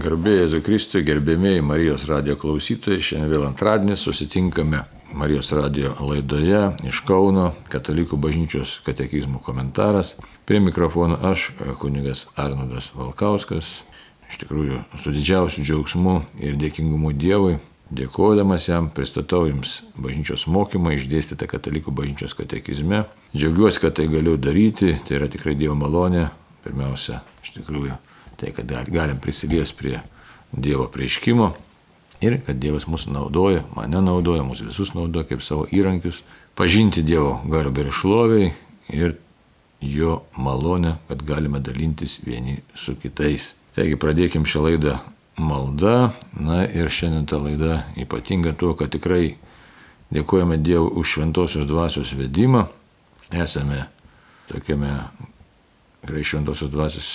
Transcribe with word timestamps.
Garbėjai 0.00 0.46
Jėzui 0.46 0.62
Kristui, 0.64 1.00
gerbėmėjai 1.04 1.60
Marijos 1.66 2.06
radio 2.08 2.32
klausytojai, 2.40 3.02
šiandien 3.04 3.28
vėl 3.34 3.42
antradienį 3.50 3.98
susitinkame 4.00 4.78
Marijos 5.12 5.50
radio 5.52 5.90
laidoje 6.00 6.60
iš 6.88 7.02
Kauno 7.04 7.50
Katalikų 7.68 8.16
bažnyčios 8.16 8.78
katekizmų 8.86 9.42
komentaras. 9.44 10.14
Prie 10.48 10.62
mikrofono 10.64 11.18
aš, 11.28 11.50
kunigas 11.82 12.24
Arnodas 12.40 12.88
Valkauskas, 12.96 13.82
iš 14.30 14.40
tikrųjų 14.40 14.80
su 15.02 15.12
didžiausiu 15.12 15.66
džiaugsmu 15.66 16.16
ir 16.40 16.56
dėkingumu 16.62 17.12
Dievui, 17.12 17.58
dėkodamas 17.92 18.70
jam, 18.70 18.88
pristatau 18.96 19.44
jums 19.50 19.82
bažnyčios 20.00 20.46
mokymą 20.48 20.96
išdėstytą 20.96 21.50
Katalikų 21.50 21.92
bažnyčios 21.92 22.38
katekizme. 22.38 23.04
Džiaugiuosi, 23.36 23.84
kad 23.84 24.00
tai 24.00 24.08
galiu 24.08 24.40
daryti, 24.40 24.96
tai 25.04 25.20
yra 25.20 25.28
tikrai 25.28 25.58
Dievo 25.60 25.76
malonė, 25.76 26.30
pirmiausia, 26.64 27.20
iš 27.44 27.58
tikrųjų 27.58 28.06
tai 28.40 28.52
kad 28.56 28.72
galim 28.88 29.20
prisiliesti 29.20 29.76
prie 29.78 30.00
Dievo 30.52 30.88
prieškimo 30.90 31.52
ir 32.20 32.40
kad 32.46 32.56
Dievas 32.56 32.86
mus 32.86 33.06
naudoja, 33.06 33.62
mane 33.76 34.00
naudoja, 34.02 34.42
mus 34.42 34.60
visus 34.60 34.94
naudoja 34.94 35.28
kaip 35.28 35.42
savo 35.42 35.66
įrankius, 35.72 36.22
pažinti 36.54 37.02
Dievo 37.02 37.40
garbę 37.48 37.84
ir 37.86 37.92
šloviai 37.92 38.52
ir 38.88 39.16
jo 39.80 40.22
malonę, 40.36 40.96
kad 41.08 41.22
galime 41.22 41.60
dalintis 41.60 42.18
vieni 42.26 42.58
su 42.74 42.96
kitais. 43.00 43.54
Taigi 43.76 43.96
pradėkim 43.96 44.44
šią 44.44 44.66
laidą 44.66 44.98
malda, 45.40 46.12
na 46.36 46.64
ir 46.66 46.90
šiandien 46.92 47.26
ta 47.26 47.38
laida 47.40 47.84
ypatinga 47.96 48.52
tuo, 48.58 48.74
kad 48.76 48.92
tikrai 48.92 49.36
dėkojame 50.12 50.58
Dievui 50.60 50.98
už 51.00 51.16
šventosios 51.16 51.68
dvasios 51.70 52.12
vedimą, 52.18 52.66
esame 53.30 53.86
tokiame 54.50 54.92
tikrai 56.02 56.24
šventosios 56.24 56.70
dvasios 56.70 57.10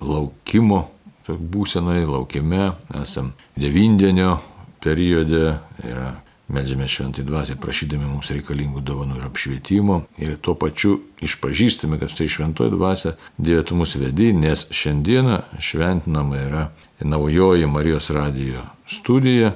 laukimo 0.00 0.84
būsenoje, 1.28 2.06
laukime, 2.08 2.72
esam 3.02 3.34
devindienio 3.56 4.38
periode, 4.80 5.58
yra 5.84 6.14
Meldžiame 6.48 6.86
šventai 6.88 7.26
dvasiai, 7.28 7.58
prašydami 7.60 8.06
mums 8.08 8.30
reikalingų 8.32 8.80
dovanų 8.80 9.18
ir 9.18 9.24
apšvietimo 9.26 9.98
ir 10.16 10.38
tuo 10.40 10.54
pačiu 10.56 10.94
išpažįstame, 11.20 11.98
kad 12.00 12.08
štai 12.08 12.24
šventoji 12.32 12.72
dvasia 12.72 13.12
Dieve 13.36 13.66
tu 13.68 13.76
mus 13.76 13.92
vedi, 14.00 14.30
nes 14.32 14.62
šiandieną 14.72 15.42
šventinama 15.60 16.40
yra 16.40 16.62
naujoji 17.04 17.68
Marijos 17.68 18.08
radijo 18.16 18.64
studija, 18.88 19.52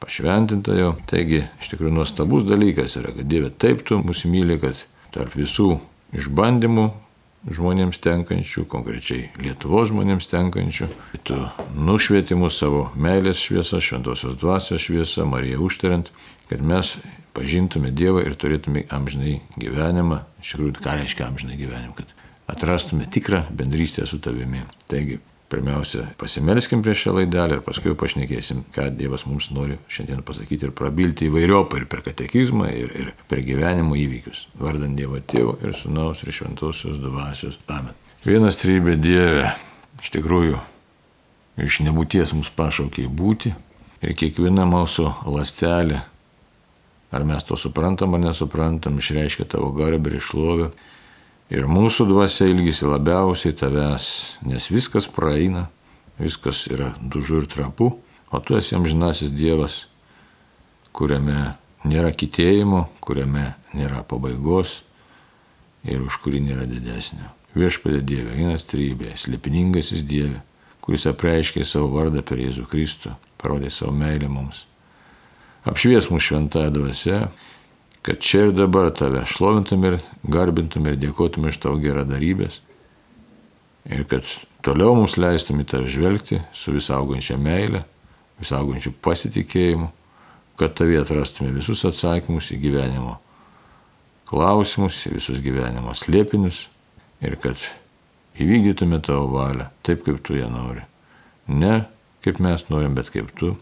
pašventinta 0.00 0.78
jo. 0.78 0.94
Taigi 1.12 1.42
iš 1.60 1.74
tikrųjų 1.74 1.92
nuostabus 1.98 2.48
dalykas 2.48 2.96
yra, 2.96 3.12
kad 3.18 3.28
Dieve 3.28 3.52
taip 3.52 3.84
tu 3.84 4.00
mus 4.00 4.24
myli, 4.24 4.56
kad 4.64 4.80
tarp 5.12 5.36
visų 5.36 5.74
išbandymų 6.16 6.88
žmonėms 7.48 8.00
tenkančių, 8.04 8.66
konkrečiai 8.68 9.30
Lietuvos 9.40 9.88
žmonėms 9.90 10.28
tenkančių. 10.30 10.88
Tu 11.24 11.38
nušvieti 11.76 12.36
mus 12.36 12.58
savo 12.60 12.88
meilės 12.96 13.40
šviesą, 13.40 13.80
šventosios 13.80 14.36
dvasios 14.40 14.84
šviesą, 14.84 15.24
Mariją 15.28 15.62
užtariant, 15.64 16.10
kad 16.50 16.60
mes 16.60 16.98
pažintume 17.36 17.92
Dievą 17.94 18.24
ir 18.26 18.36
turėtume 18.36 18.84
amžinai 18.92 19.38
gyvenimą. 19.56 20.24
Iš 20.42 20.54
tikrųjų, 20.54 20.76
ką 20.84 20.98
reiškia 21.00 21.28
amžinai 21.30 21.58
gyvenimą, 21.60 21.96
kad 22.02 22.14
atrastume 22.50 23.06
tikrą 23.06 23.46
bendrystę 23.54 24.06
su 24.06 24.20
tavimi. 24.20 24.64
Taigi, 24.90 25.20
Pirmiausia, 25.50 26.04
pasimelskim 26.14 26.82
prieš 26.86 27.00
šią 27.08 27.12
laidelę 27.16 27.56
ir 27.56 27.62
paskui 27.66 27.96
pašnekėsim, 27.98 28.60
ką 28.70 28.84
Dievas 28.94 29.24
mums 29.26 29.48
nori 29.50 29.80
šiandien 29.90 30.20
pasakyti 30.22 30.68
ir 30.68 30.74
prabilti 30.78 31.26
įvairiopai 31.26 31.80
ir 31.80 31.86
per 31.90 32.04
katekizmą, 32.06 32.68
ir, 32.70 32.92
ir 32.94 33.08
per 33.26 33.42
gyvenimo 33.42 33.98
įvykius. 33.98 34.44
Vardant 34.62 34.94
Dievo 34.94 35.18
Tėvo 35.18 35.56
ir 35.66 35.74
Sūnaus 35.74 36.22
ir 36.22 36.30
Šventosios 36.36 37.00
Dvasios. 37.02 37.58
Amen. 37.66 37.98
Vienas 38.22 38.60
trybė 38.62 38.94
Dieve, 39.02 39.48
iš 39.98 40.12
tikrųjų, 40.14 40.60
iš 41.66 41.80
nebūties 41.88 42.36
mus 42.38 42.52
pašaukė 42.54 43.08
būti 43.10 43.50
ir 44.06 44.14
kiekviena 44.22 44.68
mūsų 44.70 45.08
lastelė, 45.34 46.04
ar 47.10 47.26
mes 47.26 47.42
to 47.48 47.58
suprantam 47.58 48.14
ar 48.14 48.22
nesuprantam, 48.22 49.02
išreiškia 49.02 49.50
tavo 49.56 49.74
garbę 49.74 50.14
ir 50.14 50.20
išlovę 50.22 50.70
Ir 51.50 51.66
mūsų 51.66 52.06
dvasia 52.06 52.46
ilgisi 52.46 52.86
labiausiai 52.86 53.56
tavęs, 53.58 54.04
nes 54.46 54.68
viskas 54.70 55.08
praeina, 55.10 55.64
viskas 56.20 56.68
yra 56.70 56.92
dužu 57.02 57.40
ir 57.42 57.48
trapu, 57.50 57.96
o 58.30 58.38
tu 58.38 58.54
esi 58.54 58.76
amžinasis 58.78 59.32
Dievas, 59.34 59.80
kuriame 60.94 61.56
nėra 61.82 62.12
kitėjimo, 62.14 62.84
kuriame 63.02 63.48
nėra 63.74 64.04
pabaigos 64.06 64.80
ir 65.82 66.04
už 66.06 66.20
kurį 66.22 66.44
nėra 66.46 66.68
didesnio. 66.70 67.32
Viešpadė 67.58 68.04
Dieve, 68.06 68.36
vienas 68.38 68.62
trybė, 68.70 69.16
slėpiningasis 69.18 70.04
Dieve, 70.06 70.44
kuris 70.84 71.08
apreiškė 71.10 71.66
savo 71.66 71.90
vardą 71.96 72.22
per 72.22 72.38
Jėzų 72.38 72.68
Kristų, 72.70 73.16
parodė 73.42 73.72
savo 73.74 73.90
meilę 73.96 74.30
mums. 74.30 74.68
Apšvies 75.66 76.12
mūsų 76.12 76.26
šventąją 76.28 76.70
dvasę 76.78 77.16
kad 78.02 78.20
čia 78.24 78.46
ir 78.48 78.52
dabar 78.56 78.90
tave 78.96 79.22
šlovintum 79.28 79.84
ir 79.88 79.98
garbintum 80.22 80.86
ir 80.88 80.98
dėkotum 81.00 81.48
iš 81.50 81.60
tavo 81.62 81.80
geradarybės. 81.82 82.60
Ir 83.90 84.04
kad 84.08 84.28
toliau 84.64 84.94
mums 84.96 85.16
leistum 85.20 85.60
į 85.60 85.68
tave 85.72 85.90
žvelgti 85.90 86.40
su 86.52 86.74
visaugančia 86.74 87.38
meile, 87.40 87.84
visaugančiu 88.40 88.92
pasitikėjimu, 89.04 89.90
kad 90.60 90.76
tavie 90.76 91.00
atrastume 91.00 91.52
visus 91.56 91.84
atsakymus 91.88 92.50
į 92.52 92.60
gyvenimo 92.64 93.16
klausimus, 94.30 95.00
į 95.08 95.16
visus 95.16 95.40
gyvenimo 95.42 95.94
slėpinius 95.96 96.66
ir 97.24 97.36
kad 97.40 97.58
įvykdytume 98.40 99.00
tavo 99.04 99.26
valią 99.34 99.70
taip, 99.82 100.04
kaip 100.06 100.20
tu 100.24 100.36
ją 100.38 100.48
nori. 100.52 100.84
Ne 101.48 101.88
kaip 102.24 102.40
mes 102.40 102.66
norim, 102.68 102.94
bet 102.94 103.10
kaip 103.12 103.32
tu 103.38 103.54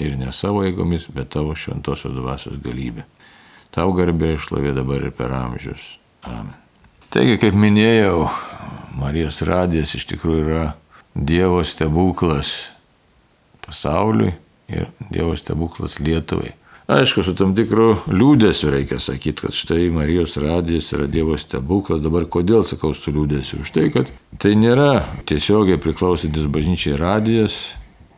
ir 0.00 0.16
ne 0.18 0.32
savo 0.34 0.64
jėgomis, 0.66 1.08
bet 1.14 1.30
tavo 1.34 1.54
šventosios 1.56 2.14
dvasios 2.16 2.58
galybė. 2.62 3.06
Tau 3.74 3.92
garbė 3.94 4.34
išlovė 4.34 4.74
dabar 4.74 5.04
ir 5.06 5.14
per 5.14 5.34
amžius. 5.34 5.96
Amen. 6.26 6.56
Taigi, 7.10 7.38
kaip 7.42 7.56
minėjau, 7.58 8.28
Marijos 8.98 9.40
radijas 9.46 9.94
iš 9.98 10.06
tikrųjų 10.10 10.46
yra 10.46 10.64
Dievo 11.14 11.62
stebuklas 11.66 12.70
pasauliui 13.64 14.34
ir 14.70 14.90
Dievo 15.10 15.36
stebuklas 15.38 15.98
Lietuvai. 16.02 16.52
Aišku, 16.90 17.22
su 17.22 17.36
tam 17.38 17.52
tikru 17.54 18.00
liūdėsiu 18.10 18.72
reikia 18.74 18.96
sakyti, 18.98 19.44
kad 19.44 19.54
štai 19.54 19.84
Marijos 19.94 20.34
radijas 20.42 20.88
yra 20.96 21.06
Dievo 21.10 21.36
stebuklas. 21.38 22.02
Dabar 22.02 22.26
kodėl 22.26 22.64
sakau 22.66 22.90
su 22.98 23.14
liūdėsiu? 23.14 23.60
Už 23.62 23.70
tai, 23.76 23.84
kad 23.94 24.10
tai 24.42 24.56
nėra 24.58 25.04
tiesiogiai 25.30 25.78
priklausantis 25.78 26.48
bažnyčiai 26.50 26.98
radijas 26.98 27.76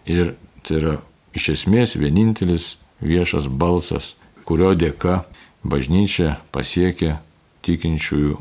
ir 0.09 0.33
tai 0.65 0.79
yra 0.79 0.95
iš 1.37 1.51
esmės 1.53 1.99
vienintelis 2.01 2.79
viešas 3.05 3.49
balsas, 3.49 4.15
kurio 4.49 4.73
dėka 4.73 5.21
bažnyčia 5.63 6.37
pasiekė 6.55 7.17
tikinčiųjų 7.63 8.39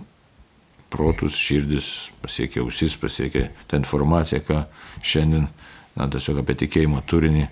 protus, 0.91 1.37
širdis, 1.39 2.11
pasiekė 2.23 2.65
ausis, 2.65 2.97
pasiekė 2.99 3.47
tą 3.71 3.79
informaciją, 3.79 4.41
ką 4.47 4.63
šiandien, 5.05 5.47
na, 5.95 6.07
tiesiog 6.11 6.41
apie 6.41 6.57
tikėjimo 6.65 7.01
turinį, 7.07 7.45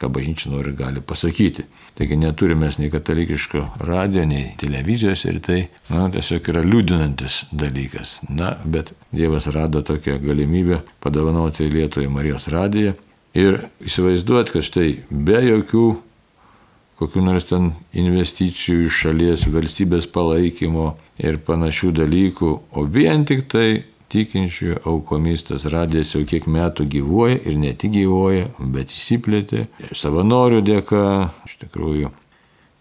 ką 0.00 0.08
bažnyčia 0.10 0.50
nori 0.50 0.72
gali 0.74 1.02
pasakyti. 1.04 1.66
Taigi 1.98 2.16
neturime 2.18 2.70
nei 2.80 2.90
katalikiško 2.90 3.62
radijo, 3.86 4.24
nei 4.26 4.54
televizijos 4.58 5.26
ir 5.28 5.38
tai, 5.44 5.60
na, 5.92 6.08
tiesiog 6.10 6.50
yra 6.50 6.64
liūdinantis 6.66 7.44
dalykas. 7.52 8.18
Na, 8.28 8.56
bet 8.64 8.94
Dievas 9.12 9.46
rado 9.54 9.84
tokią 9.86 10.18
galimybę 10.24 10.82
padovanoti 11.04 11.68
Lietuvai 11.70 12.10
Marijos 12.10 12.48
radiją 12.50 12.96
ir 13.38 13.66
įsivaizduoti, 13.86 14.56
kad 14.56 14.66
štai 14.66 14.88
be 15.10 15.42
jokių 15.46 15.84
kokiu 17.00 17.22
nors 17.24 17.48
ten 17.48 17.72
investicijų 17.96 18.86
iš 18.88 18.98
šalies, 19.06 19.46
valstybės 19.48 20.08
palaikymo 20.12 20.92
ir 21.22 21.40
panašių 21.46 21.94
dalykų, 22.02 22.50
o 22.76 22.84
vien 22.84 23.24
tik 23.28 23.46
tai 23.50 23.68
tikinčiųjų 24.10 24.80
aukomis 24.90 25.46
tas 25.48 25.64
radijas 25.70 26.14
jau 26.16 26.24
kiek 26.28 26.48
metų 26.50 26.86
gyvuoja 26.90 27.38
ir 27.46 27.56
ne 27.60 27.70
tik 27.78 27.94
gyvuoja, 27.94 28.48
bet 28.58 28.92
įsiplėtė. 28.94 29.68
Savanorių 29.96 30.60
dėka, 30.66 31.04
iš 31.46 31.56
tikrųjų, 31.62 32.10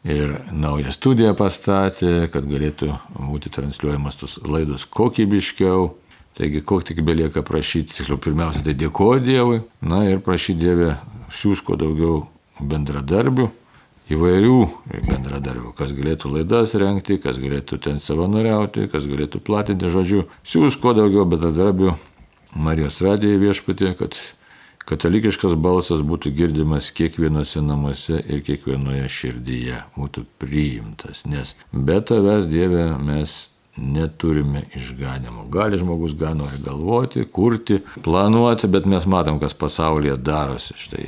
ir 0.09 0.35
naują 0.51 0.93
studiją 0.95 1.35
pastatė, 1.37 2.29
kad 2.33 2.47
galėtų 2.49 2.91
būti 3.29 3.53
transliuojamas 3.53 4.19
tos 4.19 4.39
laidos 4.45 4.87
kokybiškiau. 4.89 5.93
Taigi, 6.39 6.61
kokį 6.63 6.93
tik 6.93 6.99
belieka 7.03 7.43
prašyti, 7.43 7.97
tiksliau, 7.97 8.19
pirmiausia, 8.21 8.61
tai 8.63 8.71
dėkoju 8.79 9.23
Dievui, 9.25 9.57
na 9.83 10.05
ir 10.07 10.21
prašyti 10.23 10.61
Dievę 10.61 10.93
siūs 11.35 11.59
kuo 11.65 11.75
daugiau 11.75 12.21
bendradarbių, 12.63 13.49
įvairių 14.13 14.57
bendradarbių, 15.07 15.73
kas 15.77 15.93
galėtų 15.97 16.33
laidas 16.33 16.73
renkti, 16.79 17.19
kas 17.21 17.39
galėtų 17.41 17.79
ten 17.83 18.01
savanoriauti, 18.03 18.89
kas 18.91 19.05
galėtų 19.09 19.41
platinti, 19.45 19.91
žodžiu, 19.93 20.25
siūs 20.43 20.79
kuo 20.81 20.95
daugiau 20.97 21.27
bendradarbių 21.29 21.95
Marijos 22.57 22.97
radijoje 23.05 23.37
viešpatė, 23.43 23.93
kad 23.99 24.17
katalikiškas 24.89 25.53
balsas 25.53 26.01
būtų 26.01 26.31
girdimas 26.33 26.89
kiekvienose 26.97 27.61
namuose 27.61 28.17
ir 28.25 28.41
kiekvienoje 28.45 29.05
širdyje, 29.13 29.83
būtų 29.93 30.25
priimtas, 30.41 31.27
nes 31.29 31.53
be 31.71 31.99
tavęs 32.01 32.49
Dieve 32.49 32.89
mes 32.97 33.37
neturime 33.77 34.65
išganimo. 34.75 35.45
Gali 35.53 35.77
žmogus 35.77 36.17
gan 36.17 36.41
nori 36.41 36.57
galvoti, 36.65 37.23
kurti, 37.25 37.79
planuoti, 38.03 38.67
bet 38.67 38.89
mes 38.89 39.05
matom, 39.05 39.39
kas 39.39 39.53
pasaulyje 39.53 40.17
darosi. 40.17 40.75
Štai, 40.75 41.05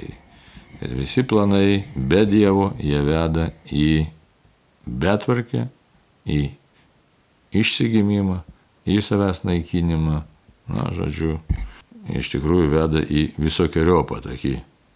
kad 0.81 0.91
visi 0.97 1.23
planai 1.23 1.83
be 1.95 2.25
Dievo 2.25 2.71
jie 2.81 3.03
veda 3.05 3.51
į 3.69 4.07
betvarkę, 4.89 5.67
į 6.25 6.39
išsigimimą, 7.53 8.39
į 8.89 8.97
savęs 9.05 9.43
naikinimą, 9.45 10.23
na, 10.73 10.87
žodžiu, 10.97 11.35
iš 12.09 12.31
tikrųjų 12.33 12.71
veda 12.73 13.05
į 13.05 13.27
visokiojopą 13.37 14.23
tokį 14.25 14.55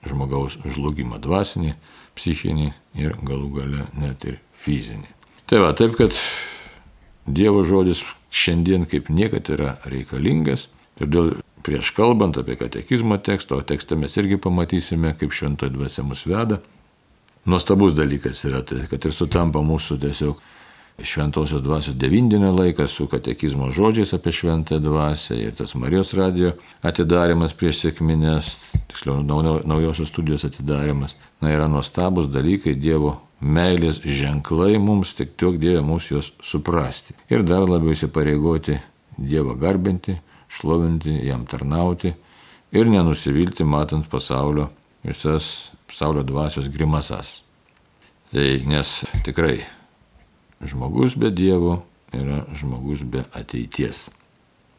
žmogaus 0.10 0.58
žlugimą 0.66 1.22
dvasinį, 1.22 1.76
psichinį 2.18 2.72
ir 2.98 3.14
galų 3.22 3.54
gale 3.54 3.86
net 3.94 4.26
ir 4.26 4.42
fizinį. 4.66 5.12
Tai 5.46 5.62
va, 5.68 5.74
taip 5.78 5.94
kad 6.02 6.18
Dievo 7.30 7.62
žodis 7.62 8.02
šiandien 8.34 8.90
kaip 8.90 9.14
niekad 9.14 9.54
yra 9.54 9.78
reikalingas, 9.86 10.72
todėl 10.98 11.36
prieš 11.66 11.92
kalbant 11.98 12.38
apie 12.38 12.56
katekizmo 12.60 13.18
tekstą, 13.18 13.60
o 13.60 13.66
tekstą 13.66 13.98
mes 13.98 14.18
irgi 14.22 14.38
pamatysime, 14.42 15.16
kaip 15.20 15.34
šventoji 15.34 15.74
dvasia 15.74 16.06
mus 16.06 16.26
veda. 16.30 16.62
Nuostabus 17.46 17.94
dalykas 17.98 18.44
yra 18.50 18.62
tai, 18.66 18.86
kad 18.90 19.06
ir 19.06 19.14
sutampa 19.14 19.62
mūsų 19.66 19.98
tiesiog 20.02 20.42
šventosios 21.04 21.62
dvasios 21.62 21.96
devindienio 21.96 22.54
laikas 22.56 22.92
su 22.92 23.08
katekizmo 23.08 23.68
žodžiais 23.72 24.14
apie 24.16 24.32
šventąją 24.32 24.80
dvasę 24.82 25.38
ir 25.38 25.56
tas 25.56 25.76
Marijos 25.76 26.14
radio 26.16 26.54
atidarimas 26.82 27.54
prieš 27.54 27.82
sėkminės, 27.84 28.56
tiksliau 28.90 29.20
naujosios 29.68 30.10
studijos 30.10 30.46
atidarimas. 30.48 31.18
Na, 31.42 31.52
yra 31.52 31.68
nuostabus 31.68 32.30
dalykai 32.32 32.78
Dievo 32.80 33.18
meilės 33.42 34.00
ženklai 34.06 34.78
mums, 34.80 35.14
tik 35.18 35.36
tiek 35.36 35.60
Dieve 35.60 35.84
mūsų 35.84 36.16
juos 36.16 36.32
suprasti. 36.42 37.18
Ir 37.30 37.44
dar 37.44 37.68
labiau 37.68 37.92
įsipareigoti 37.92 38.80
Dievą 39.18 39.58
garbinti, 39.60 40.16
šlovinti, 40.56 41.14
jam 41.28 41.46
tarnauti 41.50 42.14
ir 42.76 42.90
nenusivilti 42.92 43.64
matant 43.64 44.10
pasaulio 44.12 44.70
visas 45.06 45.72
pasaulio 45.88 46.24
dvasios 46.24 46.70
grimasas. 46.72 47.42
Tai 48.32 48.48
nes 48.68 49.04
tikrai 49.24 49.60
Žmogus 50.64 51.16
be 51.20 51.30
Dievo 51.32 51.84
yra 52.14 52.46
žmogus 52.56 53.04
be 53.04 53.26
ateities. 53.36 54.08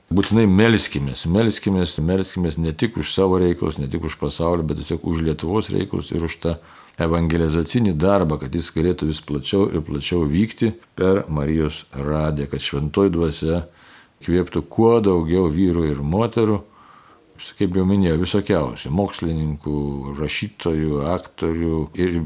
Būtinai 0.06 0.46
melskimės, 0.46 1.24
melskimės, 1.26 1.96
melskimės 1.98 2.56
ne 2.62 2.72
tik 2.72 2.96
už 3.00 3.10
savo 3.12 3.40
reikalus, 3.42 3.80
ne 3.82 3.88
tik 3.90 4.06
už 4.06 4.16
pasaulį, 4.20 4.64
bet 4.70 4.80
tiesiog 4.80 5.04
už 5.10 5.24
Lietuvos 5.26 5.68
reikalus 5.74 6.12
ir 6.14 6.22
už 6.24 6.36
tą 6.44 6.54
evangelizacinį 7.02 7.96
darbą, 7.98 8.38
kad 8.40 8.54
jis 8.54 8.70
galėtų 8.72 9.10
vis 9.10 9.20
plačiau 9.20 9.66
ir 9.68 9.82
plačiau 9.84 10.22
vykti 10.30 10.70
per 10.96 11.24
Marijos 11.28 11.84
radiją, 11.92 12.48
kad 12.54 12.62
šventoji 12.62 13.12
dvasia 13.18 13.64
kvieptų 14.24 14.62
kuo 14.70 14.96
daugiau 15.04 15.50
vyrų 15.52 15.90
ir 15.90 16.02
moterų, 16.02 16.62
kaip 17.58 17.76
jau 17.76 17.84
minėjau, 17.84 18.18
visokiausių- 18.22 18.92
mokslininkų, 19.00 19.78
rašytojų, 20.20 21.02
aktorių 21.12 21.80
ir 21.94 22.22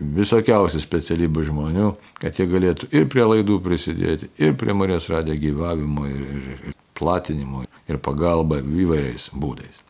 visokiausių 0.00 0.80
specialybių 0.82 1.44
žmonių, 1.50 1.88
kad 2.20 2.38
jie 2.38 2.46
galėtų 2.50 2.90
ir 2.92 3.08
prie 3.08 3.24
laidų 3.24 3.60
prisidėti, 3.64 4.28
ir 4.38 4.54
prie 4.54 4.74
Marijos 4.74 5.08
radijo 5.08 5.38
gyvavimo, 5.40 6.06
ir, 6.06 6.20
ir, 6.20 6.60
ir 6.68 6.74
platinimo, 6.94 7.64
ir 7.88 7.98
pagalba 7.98 8.60
įvairiais 8.60 9.30
būdais. 9.34 9.82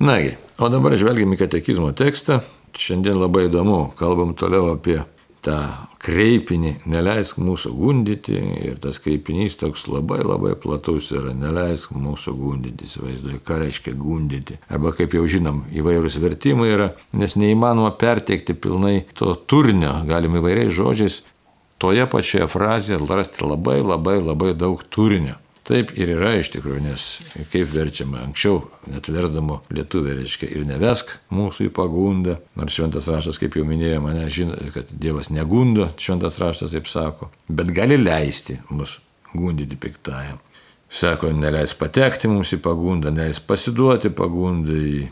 Nagi, 0.00 0.36
o 0.58 0.68
dabar 0.72 0.96
žvelgiam 0.96 1.32
į 1.34 1.42
katekizmo 1.42 1.92
tekstą. 1.92 2.40
Šiandien 2.70 3.18
labai 3.18 3.48
įdomu, 3.48 3.90
kalbam 3.98 4.30
toliau 4.38 4.70
apie 4.76 5.00
tą 5.44 5.56
kreipinį, 6.00 6.72
neleisk 6.88 7.40
mūsų 7.40 7.72
gundyti 7.76 8.36
ir 8.68 8.78
tas 8.82 9.00
kreipinys 9.02 9.56
toks 9.60 9.86
labai 9.90 10.20
labai 10.24 10.54
platus 10.60 11.10
yra, 11.16 11.34
neleisk 11.36 11.92
mūsų 11.96 12.34
gundyti, 12.38 12.88
įsivaizduoju, 12.88 13.40
ką 13.46 13.58
reiškia 13.64 13.94
gundyti. 13.98 14.58
Arba 14.72 14.94
kaip 14.96 15.16
jau 15.16 15.26
žinom, 15.28 15.64
įvairūs 15.76 16.20
vertimai 16.22 16.70
yra, 16.74 16.90
nes 17.16 17.36
neįmanoma 17.40 17.92
perteikti 18.00 18.56
pilnai 18.56 19.04
to 19.18 19.34
turinio, 19.50 20.00
galim 20.08 20.40
įvairiais 20.40 20.72
žodžiais 20.76 21.20
toje 21.80 22.04
pačioje 22.12 22.48
frazėje 22.50 23.00
rasti 23.08 23.46
labai 23.46 23.80
labai 23.80 24.18
labai 24.20 24.54
daug 24.54 24.82
turinio. 24.92 25.38
Taip 25.68 25.92
ir 25.98 26.14
yra 26.16 26.32
iš 26.40 26.48
tikrųjų, 26.54 26.80
nes 26.82 27.04
kaip 27.52 27.68
verčiama 27.70 28.22
anksčiau, 28.24 28.62
net 28.90 29.10
versdamo 29.12 29.60
lietuvė, 29.70 30.16
reiškia 30.18 30.48
ir 30.56 30.64
nevesk 30.66 31.12
mūsų 31.34 31.68
į 31.68 31.72
pagundą, 31.76 32.38
nors 32.58 32.74
šventas 32.78 33.10
raštas, 33.12 33.38
kaip 33.38 33.58
jau 33.58 33.66
minėjau, 33.68 34.00
mane 34.06 34.24
žino, 34.32 34.56
kad 34.74 34.88
Dievas 34.90 35.30
negundo, 35.30 35.90
šventas 36.00 36.40
raštas 36.40 36.74
taip 36.74 36.88
sako, 36.90 37.28
bet 37.46 37.70
gali 37.76 38.00
leisti 38.00 38.56
mus 38.72 38.98
gundyti 39.34 39.78
piktajam. 39.78 40.40
Sako, 40.90 41.30
neleis 41.36 41.76
patekti 41.78 42.26
mums 42.30 42.50
į 42.56 42.58
pagundą, 42.64 43.12
neleis 43.14 43.38
pasiduoti 43.38 44.10
pagundai. 44.10 45.06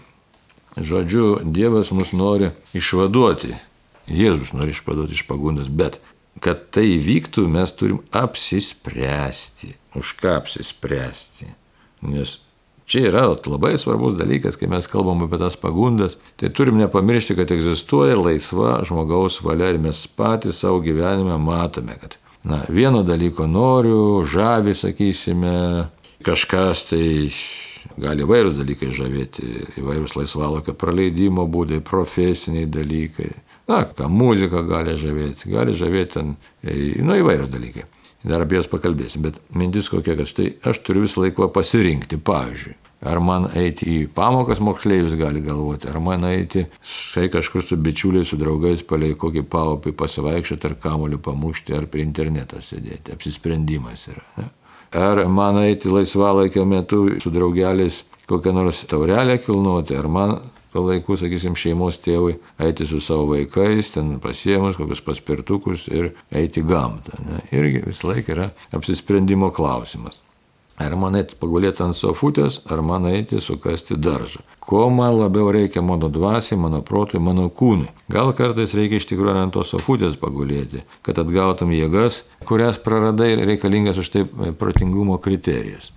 Žodžiu, 0.78 1.44
Dievas 1.54 1.92
mus 1.94 2.10
nori 2.16 2.50
išvaduoti. 2.74 3.54
Jėzus 4.10 4.50
nori 4.56 4.74
išvaduoti 4.74 5.14
iš 5.14 5.22
pagundas, 5.28 5.68
bet 5.70 6.00
kad 6.42 6.66
tai 6.74 6.96
vyktų, 7.02 7.46
mes 7.50 7.70
turim 7.78 8.02
apsispręsti. 8.10 9.76
Už 9.96 10.16
ką 10.20 10.36
apsispręsti? 10.42 11.48
Nes 12.02 12.38
čia 12.88 13.08
yra 13.10 13.24
labai 13.28 13.76
svarbus 13.78 14.16
dalykas, 14.18 14.56
kai 14.56 14.68
mes 14.70 14.88
kalbam 14.88 15.22
apie 15.24 15.40
tas 15.40 15.56
pagundas, 15.60 16.16
tai 16.40 16.50
turim 16.50 16.78
nepamiršti, 16.80 17.36
kad 17.36 17.52
egzistuoja 17.52 18.16
laisva 18.16 18.78
žmogaus 18.88 19.40
valia 19.44 19.72
ir 19.72 19.80
mes 19.82 20.06
patys 20.16 20.62
savo 20.64 20.80
gyvenime 20.84 21.36
matome, 21.40 21.98
kad 22.00 22.16
na, 22.48 22.62
vieno 22.68 23.02
dalyko 23.04 23.46
noriu, 23.46 24.24
žavi, 24.24 24.74
sakysime, 24.74 25.88
kažkas 26.24 26.86
tai 26.88 27.08
gali 27.98 28.24
įvairūs 28.24 28.56
dalykai 28.58 28.88
žavėti, 28.94 29.50
įvairūs 29.80 30.16
laisvalokio 30.18 30.74
praleidimo 30.78 31.46
būdai, 31.50 31.82
profesiniai 31.84 32.68
dalykai. 32.70 33.30
Na, 33.68 33.82
ką 33.84 34.08
muzika 34.08 34.62
gali 34.64 34.96
žavėti, 34.96 35.50
gali 35.52 35.74
žavėti 35.76 36.14
ten, 36.14 36.34
nu, 36.64 37.18
įvairios 37.20 37.50
dalykai. 37.52 37.84
Dar 38.26 38.42
apie 38.42 38.58
jas 38.58 38.66
pakalbėsim, 38.70 39.22
bet 39.22 39.38
mintis 39.54 39.88
kokia, 39.92 40.16
kad 40.18 40.26
štai 40.26 40.48
aš 40.66 40.80
turiu 40.82 41.04
visą 41.04 41.22
laiką 41.22 41.50
pasirinkti, 41.54 42.18
pavyzdžiui. 42.26 42.74
Ar 43.06 43.20
man 43.22 43.44
eiti 43.54 43.86
į 43.86 43.98
pamokas 44.10 44.58
moksleivis 44.58 45.14
gali 45.20 45.38
galvoti, 45.44 45.86
ar 45.86 46.00
man 46.02 46.24
eiti, 46.26 46.64
štai 46.82 47.28
kažkur 47.30 47.62
su 47.62 47.78
bičiuliais, 47.78 48.26
su 48.26 48.38
draugais 48.40 48.82
palei 48.82 49.12
kokį 49.14 49.44
paupį 49.46 49.92
pasivaikščioti, 50.00 50.66
ar 50.66 50.74
kamoliu 50.82 51.20
pamušti, 51.22 51.76
ar 51.78 51.86
prie 51.86 52.02
interneto 52.02 52.58
sėdėti. 52.58 53.14
Apsisprendimas 53.14 54.08
yra. 54.10 54.24
Ne? 54.40 54.48
Ar 54.98 55.22
man 55.30 55.60
eiti 55.62 55.92
laisvalaikio 55.92 56.64
metu 56.66 57.04
su 57.22 57.30
draugeliais 57.30 58.02
kokią 58.28 58.56
nors 58.56 58.82
taurelę 58.90 59.38
kilnuoti, 59.44 59.94
ar 59.94 60.08
man 60.10 60.34
tuo 60.72 60.84
laiku, 60.86 61.16
sakysim, 61.18 61.56
šeimos 61.58 62.00
tėvui 62.04 62.38
eiti 62.62 62.86
su 62.88 63.00
savo 63.04 63.32
vaikais, 63.32 63.92
ten 63.94 64.16
pasiemus 64.22 64.78
kokius 64.80 65.02
paspirtukus 65.04 65.88
ir 65.92 66.12
eiti 66.30 66.64
gamtą. 66.66 67.18
Ne? 67.24 67.42
Irgi 67.54 67.84
visą 67.88 68.12
laiką 68.12 68.34
yra 68.36 68.50
apsisprendimo 68.76 69.52
klausimas. 69.54 70.22
Ar 70.78 70.94
man 70.94 71.18
eiti 71.18 71.34
pagulėti 71.34 71.82
ant 71.82 71.98
sofutės, 71.98 72.60
ar 72.70 72.84
man 72.86 73.08
eiti 73.10 73.40
sukasti 73.42 73.96
daržą. 73.98 74.44
Ko 74.62 74.84
man 74.94 75.16
labiau 75.16 75.48
reikia 75.50 75.82
mano 75.82 76.10
dvasiai, 76.12 76.58
mano 76.60 76.84
protui, 76.86 77.18
mano 77.18 77.48
kūnui. 77.50 77.88
Gal 78.12 78.30
kartais 78.36 78.76
reikia 78.78 79.00
iš 79.00 79.08
tikrųjų 79.10 79.34
ant 79.40 79.56
tos 79.56 79.72
sofutės 79.74 80.14
pagulėti, 80.20 80.84
kad 81.02 81.18
atgautum 81.18 81.72
jėgas, 81.74 82.22
kurias 82.46 82.78
praradai 82.78 83.32
ir 83.34 83.46
reikalingas 83.48 83.98
už 83.98 84.12
tai 84.14 84.26
protingumo 84.60 85.18
kriterijus. 85.24 85.90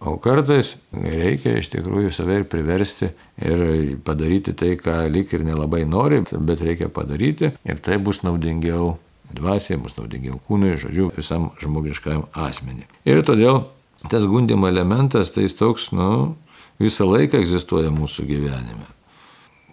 O 0.00 0.18
kartais 0.20 0.74
reikia 0.92 1.54
iš 1.56 1.70
tikrųjų 1.72 2.10
save 2.12 2.42
ir 2.42 2.44
priversti 2.52 3.08
ir 3.40 3.62
padaryti 4.04 4.52
tai, 4.52 4.74
ką 4.76 5.06
lik 5.08 5.32
ir 5.32 5.44
nelabai 5.46 5.86
nori, 5.88 6.20
bet 6.36 6.60
reikia 6.64 6.90
padaryti 6.92 7.54
ir 7.64 7.80
tai 7.84 7.96
bus 7.96 8.20
naudingiau 8.26 8.98
dvasiai, 9.32 9.80
bus 9.80 9.96
naudingiau 9.96 10.36
kūnui, 10.48 10.74
žodžiu, 10.80 11.08
visam 11.16 11.48
žmogiškajam 11.62 12.26
asmeniui. 12.46 12.88
Ir 13.08 13.22
todėl 13.26 13.64
tas 14.10 14.28
gundimo 14.28 14.68
elementas, 14.68 15.32
tai 15.32 15.46
jis 15.46 15.56
toks, 15.56 15.88
nu, 15.96 16.36
visą 16.82 17.08
laiką 17.08 17.40
egzistuoja 17.40 17.94
mūsų 17.94 18.28
gyvenime. 18.28 18.95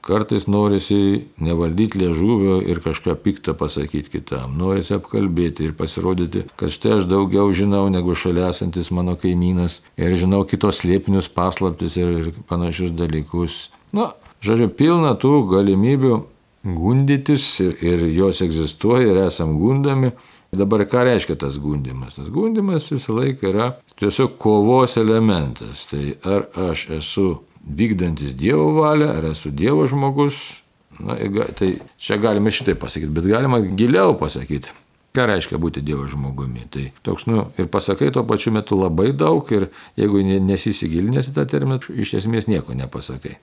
Kartais 0.03 0.49
norisi 0.51 1.29
nevaldyti 1.39 2.01
liežuvio 2.01 2.57
ir 2.67 2.81
kažką 2.83 3.15
piktą 3.23 3.53
pasakyti 3.55 4.11
kitam. 4.17 4.57
Norisi 4.59 4.97
apkalbėti 4.97 5.63
ir 5.63 5.77
pasirodyti, 5.79 6.41
kad 6.59 6.73
štai 6.75 6.97
aš 6.97 7.07
daugiau 7.07 7.47
žinau 7.55 7.85
negu 7.93 8.11
šalia 8.11 8.49
esantis 8.51 8.91
mano 8.91 9.15
kaimynas 9.15 9.79
ir 9.95 10.17
žinau 10.19 10.41
kitos 10.49 10.81
slėpinius 10.81 11.31
paslaptis 11.31 11.95
ir, 12.01 12.11
ir 12.19 12.43
panašius 12.51 12.91
dalykus. 12.99 13.69
Na, 13.95 14.11
žodžiu, 14.43 14.67
pilna 14.75 15.13
tų 15.15 15.37
galimybių 15.53 16.19
gundytis 16.63 17.47
ir, 17.63 17.79
ir 17.79 18.03
jos 18.11 18.43
egzistuoja 18.43 19.07
ir 19.07 19.21
esam 19.29 19.55
gundami. 19.61 20.11
Dabar 20.53 20.83
ką 20.85 21.07
reiškia 21.07 21.39
tas 21.39 21.55
gundimas? 21.57 22.19
Tas 22.19 22.27
gundimas 22.29 22.91
visą 22.91 23.15
laiką 23.17 23.49
yra 23.49 23.71
tiesiog 23.97 24.35
kovos 24.37 24.99
elementas. 25.01 25.87
Tai 25.89 26.03
ar 26.27 26.45
aš 26.69 26.89
esu 26.99 27.29
vykdantis 27.63 28.35
Dievo 28.37 28.71
valią, 28.81 29.09
ar 29.17 29.31
esu 29.31 29.51
Dievo 29.51 29.87
žmogus. 29.87 30.61
Na, 30.99 31.17
tai 31.57 31.75
čia 31.97 32.19
galime 32.21 32.51
šitai 32.53 32.75
pasakyti, 32.77 33.11
bet 33.13 33.25
galima 33.25 33.59
giliau 33.63 34.13
pasakyti. 34.19 34.73
Ką 35.13 35.25
reiškia 35.29 35.59
būti 35.61 35.81
Dievo 35.85 36.05
žmogumi? 36.09 36.67
Tai 36.73 36.87
toks, 37.05 37.27
nu, 37.29 37.47
ir 37.61 37.69
pasakai 37.69 38.09
tuo 38.13 38.23
pačiu 38.29 38.53
metu 38.53 38.77
labai 38.77 39.11
daug 39.13 39.49
ir 39.53 39.67
jeigu 39.97 40.21
nesisigilinęs 40.25 41.29
į 41.29 41.35
tą 41.37 41.45
terminą, 41.49 41.79
iš 41.93 42.15
esmės 42.21 42.49
nieko 42.49 42.73
nepasakai. 42.77 43.37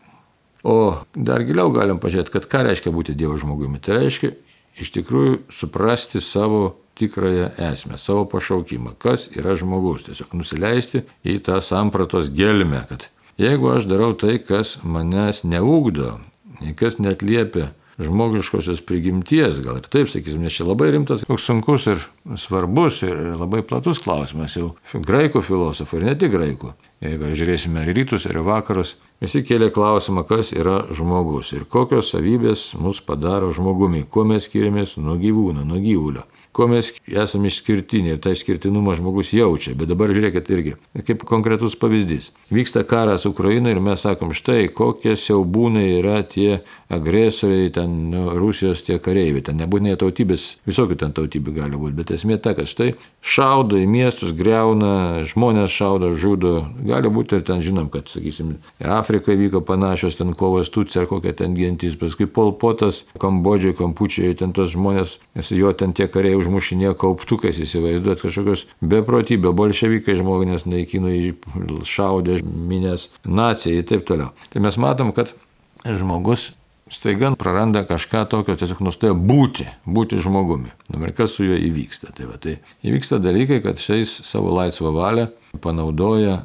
O 0.66 0.98
dar 1.14 1.44
giliau 1.46 1.70
galim 1.72 2.00
pažiūrėti, 2.02 2.34
kad 2.34 2.48
ką 2.50 2.64
reiškia 2.66 2.92
būti 2.94 3.14
Dievo 3.18 3.38
žmogumi. 3.38 3.78
Tai 3.82 4.00
reiškia 4.00 4.34
iš 4.82 4.90
tikrųjų 4.98 5.44
suprasti 5.54 6.22
savo 6.22 6.74
tikrąją 7.00 7.52
esmę, 7.70 7.98
savo 7.98 8.26
pašaukimą, 8.28 8.96
kas 9.00 9.30
yra 9.32 9.54
žmogus. 9.56 10.04
Tiesiog 10.08 10.34
nusileisti 10.36 11.04
į 11.24 11.38
tą 11.46 11.62
sampratos 11.64 12.28
gelmę, 12.34 12.82
kad 12.90 13.08
jeigu 13.40 13.74
aš 13.74 13.88
darau 13.90 14.12
tai, 14.18 14.38
kas 14.44 14.78
manęs 14.84 15.44
neugdo, 15.48 16.18
kas 16.76 16.98
netliepia 17.00 17.70
žmogiškosios 18.00 18.80
prigimties, 18.86 19.58
gal 19.64 19.80
ir 19.80 19.88
taip 19.92 20.08
sakysim, 20.08 20.40
nes 20.44 20.54
čia 20.56 20.64
labai 20.64 20.90
rimtas, 20.94 21.26
koks 21.28 21.44
sunkus 21.50 21.86
ir 21.90 22.00
svarbus 22.40 23.02
ir 23.04 23.18
labai 23.36 23.60
platus 23.66 24.00
klausimas 24.00 24.56
jau 24.56 24.70
graikų 24.94 25.42
filosofų 25.44 26.00
ir 26.00 26.06
ne 26.08 26.16
tik 26.22 26.32
graikų. 26.32 26.72
Jeigu 27.04 27.32
žiūrėsime 27.36 27.84
ir 27.84 27.94
rytus, 27.96 28.26
ir 28.28 28.40
vakarus, 28.44 28.94
visi 29.20 29.44
kėlė 29.44 29.70
klausimą, 29.74 30.24
kas 30.28 30.54
yra 30.56 30.82
žmogus 30.96 31.52
ir 31.56 31.68
kokios 31.68 32.12
savybės 32.14 32.70
mus 32.80 33.02
padaro 33.04 33.52
žmogumi, 33.56 34.06
kuo 34.08 34.24
mes 34.28 34.48
skiriamės 34.48 34.96
nuo 35.00 35.16
gyvūno, 35.20 35.64
nuo 35.68 35.80
gyvulio 35.80 36.24
kuo 36.52 36.66
mes 36.70 36.90
esame 37.06 37.50
išskirtiniai 37.50 38.16
ir 38.16 38.20
tą 38.22 38.34
išskirtinumą 38.34 38.96
žmogus 38.98 39.32
jaučia. 39.34 39.76
Bet 39.78 39.90
dabar 39.92 40.10
žiūrėkit 40.10 40.50
irgi, 40.50 40.74
kaip 41.06 41.22
konkretus 41.28 41.76
pavyzdys. 41.78 42.32
Vyksta 42.50 42.82
karas 42.88 43.26
Ukrainoje 43.28 43.76
ir 43.76 43.82
mes 43.84 44.02
sakom, 44.02 44.34
štai 44.34 44.66
kokie 44.74 45.14
siaubūnai 45.18 45.86
yra 46.00 46.20
tie 46.26 46.60
agresoriai, 46.90 47.70
ten 47.74 47.94
nu, 48.10 48.24
Rusijos 48.38 48.82
tie 48.86 48.98
kareiviai, 49.02 49.44
ten 49.46 49.60
nebūtinai 49.62 49.94
tautybės, 50.00 50.56
visokių 50.66 50.98
ten 50.98 51.14
tautybių 51.14 51.54
gali 51.60 51.78
būti, 51.78 51.96
bet 52.00 52.10
esmė 52.16 52.40
ta, 52.42 52.56
kad 52.58 52.66
štai 52.70 52.90
šaudo 53.22 53.78
į 53.78 53.86
miestus, 53.90 54.34
greuna, 54.34 55.22
žmonės 55.30 55.70
šaudo, 55.70 56.10
žudo, 56.18 56.54
gali 56.82 57.12
būti 57.12 57.38
ir 57.38 57.46
ten 57.46 57.62
žinom, 57.62 57.90
kad, 57.94 58.10
sakysim, 58.10 58.56
Afrikoje 58.82 59.38
vyko 59.38 59.62
panašios 59.66 60.18
ten 60.18 60.34
kovos 60.34 60.72
tucija 60.74 61.04
ar 61.04 61.10
kokia 61.10 61.36
ten 61.38 61.54
gentis, 61.54 61.94
paskui 62.00 62.26
Polpotas, 62.26 63.04
Kambodžiai, 63.20 63.76
Kampučiai, 63.78 64.34
ten 64.34 64.54
tos 64.56 64.74
žmonės, 64.74 65.18
jo 65.54 65.70
ten 65.78 65.94
tie 65.94 66.08
kariai 66.10 66.39
užmušinėjo 66.40 66.94
kauptukais, 67.00 67.60
įsivaizduot 67.62 68.24
kažkokios 68.24 68.66
beprotybė, 68.80 69.52
bolševikai 69.56 70.16
žmonės 70.18 70.66
naikino, 70.68 71.12
šaudė 71.86 72.40
minės, 72.44 73.10
nacijai 73.24 73.82
ir 73.82 73.90
taip 73.90 74.08
toliau. 74.08 74.32
Tai 74.52 74.64
mes 74.64 74.80
matom, 74.80 75.14
kad 75.16 75.34
žmogus 75.84 76.50
staiga 76.90 77.30
praranda 77.38 77.84
kažką 77.86 78.24
tokio, 78.30 78.56
tiesiog 78.58 78.82
nustoja 78.84 79.14
būti, 79.14 79.68
būti 79.86 80.18
žmogumi. 80.22 80.72
Ir 80.90 81.14
kas 81.16 81.36
su 81.36 81.46
juo 81.46 81.58
įvyksta. 81.58 82.10
Tai, 82.16 82.30
va, 82.32 82.40
tai 82.42 82.58
įvyksta 82.86 83.20
dalykai, 83.22 83.60
kad 83.64 83.80
šiais 83.82 84.12
savo 84.26 84.52
laisvą 84.56 84.92
valią 84.96 85.28
panaudoja 85.62 86.44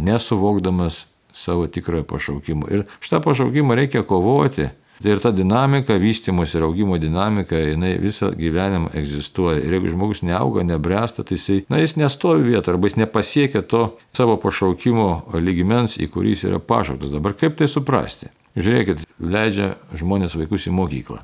nesuvokdamas 0.00 1.06
savo 1.36 1.66
tikrojo 1.68 2.06
pašaukimo. 2.08 2.68
Ir 2.72 2.86
šitą 3.04 3.20
pašaukimą 3.24 3.76
reikia 3.76 4.04
kovoti 4.08 4.70
ir 5.04 5.20
ta 5.20 5.32
dinamika, 5.32 5.98
vystimus 6.00 6.54
ir 6.54 6.64
augimo 6.66 6.98
dinamika, 6.98 7.58
jinai 7.58 7.96
visą 8.00 8.30
gyvenimą 8.36 8.92
egzistuoja. 8.96 9.60
Ir 9.60 9.76
jeigu 9.76 9.92
žmogus 9.92 10.22
neauga, 10.26 10.64
nebręsta, 10.66 11.24
tai 11.26 11.36
jisai, 11.38 11.62
na, 11.72 11.80
jis 11.82 11.96
nestovi 12.00 12.46
vietoje 12.48 12.76
arba 12.76 12.90
jis 12.90 12.98
nepasiekia 13.02 13.62
to 13.62 13.84
savo 14.16 14.38
pašaukimo 14.40 15.08
lygmens, 15.40 15.98
į 16.00 16.08
kurį 16.12 16.34
jis 16.34 16.46
yra 16.50 16.60
pašauktas. 16.60 17.12
Dabar 17.14 17.36
kaip 17.38 17.58
tai 17.60 17.68
suprasti? 17.70 18.32
Žiūrėkit, 18.56 19.04
leidžia 19.20 19.74
žmonės 19.92 20.36
vaikus 20.38 20.68
į 20.70 20.72
mokyklą. 20.76 21.20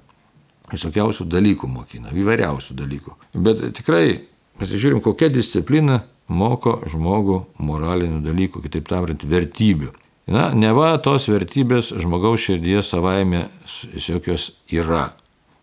Visokiausių 0.73 1.27
dalykų 1.29 1.69
mokina, 1.69 2.13
įvairiausių 2.13 2.77
dalykų. 2.77 3.17
Bet 3.45 3.65
tikrai 3.77 4.21
pasižiūrim, 4.61 5.01
kokia 5.05 5.31
disciplina 5.33 6.03
moko 6.29 6.79
žmogų 6.89 7.43
moralinių 7.61 8.23
dalykų, 8.25 8.63
kitaip 8.67 8.89
tariant, 8.89 9.25
vertybių. 9.29 9.93
Na, 10.31 10.53
neva 10.55 10.95
tos 11.03 11.27
vertybės 11.27 11.91
žmogaus 11.99 12.45
širdyje 12.47 12.85
savaime 12.87 13.49
jokios 13.99 14.53
yra. 14.71 15.11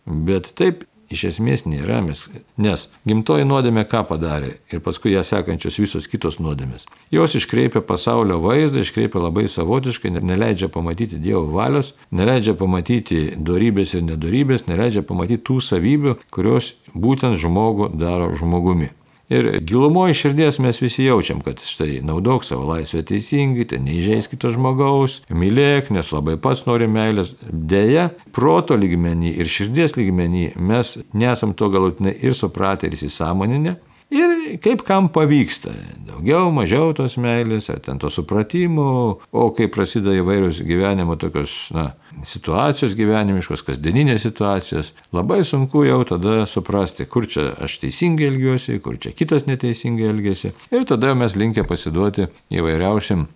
Bet 0.04 0.52
taip 0.60 0.84
iš 1.10 1.24
esmės 1.32 1.64
nėra, 1.66 2.02
mes, 2.06 2.26
nes 2.62 2.86
gimtoji 3.08 3.48
nuodėmė 3.50 3.86
ką 3.90 4.04
padarė 4.10 4.52
ir 4.70 4.82
paskui 4.86 5.16
ją 5.16 5.24
sekančios 5.26 5.80
visos 5.82 6.08
kitos 6.12 6.38
nuodėmės. 6.44 6.86
Jos 7.14 7.36
iškreipia 7.40 7.82
pasaulio 7.86 8.40
vaizdą, 8.44 8.84
iškreipia 8.84 9.24
labai 9.24 9.48
savotiškai, 9.50 10.14
neleidžia 10.20 10.70
pamatyti 10.74 11.20
Dievo 11.24 11.48
valios, 11.56 11.96
neleidžia 12.12 12.54
pamatyti 12.60 13.24
darybės 13.38 13.96
ir 13.98 14.06
nedorybės, 14.12 14.68
neleidžia 14.70 15.06
pamatyti 15.08 15.46
tų 15.50 15.60
savybių, 15.72 16.18
kurios 16.36 16.76
būtent 16.94 17.40
žmogų 17.42 17.94
daro 17.98 18.34
žmogumi. 18.38 18.94
Ir 19.30 19.60
gilumoje 19.62 20.16
širdies 20.18 20.58
mes 20.60 20.80
visi 20.82 21.04
jaučiam, 21.06 21.42
kad 21.46 21.62
štai 21.62 22.00
naudok 22.02 22.46
savo 22.48 22.66
laisvę 22.72 23.04
teisingai, 23.12 23.68
ten 23.70 23.84
neįžeis 23.86 24.26
kito 24.32 24.50
žmogaus, 24.56 25.20
mylėk, 25.30 25.92
nes 25.94 26.10
labai 26.10 26.34
pats 26.42 26.66
nori 26.66 26.88
meilės. 26.90 27.36
Deja, 27.46 28.08
proto 28.34 28.78
lygmenį 28.80 29.36
ir 29.38 29.52
širdies 29.54 29.94
lygmenį 30.00 30.48
mes 30.58 30.96
nesam 31.14 31.54
to 31.54 31.70
galutinai 31.70 32.16
ir 32.18 32.34
supratę 32.34 32.90
ir 32.90 32.98
įsisamoninę. 32.98 33.76
Ir 34.10 34.58
kaip 34.58 34.82
kam 34.88 35.06
pavyksta, 35.14 35.70
daugiau, 36.08 36.48
mažiau 36.54 36.96
tos 36.98 37.14
meilės, 37.22 37.68
ar 37.70 37.78
ten 37.86 38.00
to 38.02 38.10
supratimo, 38.10 39.20
o 39.30 39.44
kai 39.54 39.68
prasideda 39.70 40.16
įvairios 40.18 40.64
gyvenimo 40.66 41.14
tokios, 41.22 41.54
na, 41.76 41.92
situacijos 42.26 42.98
gyvenimiškos, 42.98 43.62
kasdieninės 43.68 44.26
situacijos, 44.26 44.96
labai 45.14 45.44
sunku 45.46 45.86
jau 45.86 46.02
tada 46.10 46.42
suprasti, 46.50 47.06
kur 47.06 47.30
čia 47.30 47.52
aš 47.62 47.78
teisingai 47.86 48.32
elgiuosi, 48.32 48.80
kur 48.82 48.98
čia 48.98 49.14
kitas 49.14 49.46
neteisingai 49.46 50.10
elgesi. 50.10 50.56
Ir 50.74 50.90
tada 50.90 51.14
mes 51.14 51.38
linkę 51.38 51.68
pasiduoti 51.70 52.32
įvairiausiam 52.50 53.28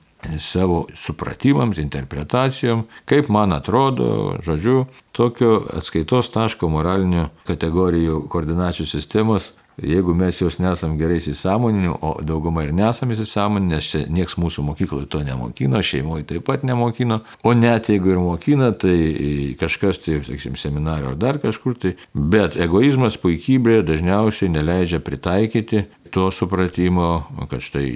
savo 0.41 0.87
supratimams, 0.97 1.77
interpretacijom, 1.77 2.87
kaip 3.05 3.29
man 3.29 3.53
atrodo, 3.53 4.39
žodžiu, 4.41 4.85
tokio 5.13 5.59
atskaitos 5.77 6.31
taško 6.33 6.69
moralinių 6.71 7.27
kategorijų 7.45 8.23
koordinačių 8.31 8.87
sistemos 8.87 9.51
Jeigu 9.81 10.13
mes 10.13 10.37
jos 10.37 10.59
nesam 10.61 10.97
gerai 10.99 11.17
įsisamoninę, 11.17 11.95
o 12.05 12.13
dauguma 12.21 12.61
ir 12.67 12.73
nesam 12.77 13.09
įsisamoninę, 13.15 13.79
nes 13.79 13.87
nieks 14.13 14.37
mūsų 14.37 14.65
mokykloje 14.67 15.07
to 15.09 15.23
nemokino, 15.25 15.81
šeimoje 15.81 16.27
taip 16.29 16.45
pat 16.45 16.65
nemokino, 16.67 17.23
o 17.43 17.55
net 17.57 17.89
jeigu 17.89 18.13
ir 18.13 18.21
mokina, 18.21 18.69
tai 18.77 19.55
kažkas, 19.59 20.03
tai, 20.05 20.19
sakysim, 20.27 20.59
seminario 20.61 21.13
ar 21.13 21.17
dar 21.17 21.41
kažkur, 21.41 21.79
tai, 21.81 21.95
bet 22.13 22.59
egoizmas 22.61 23.17
puikybė 23.17 23.81
dažniausiai 23.87 24.53
neleidžia 24.53 25.01
pritaikyti 25.01 25.87
to 26.13 26.29
supratimo, 26.29 27.25
kad 27.49 27.65
štai 27.65 27.87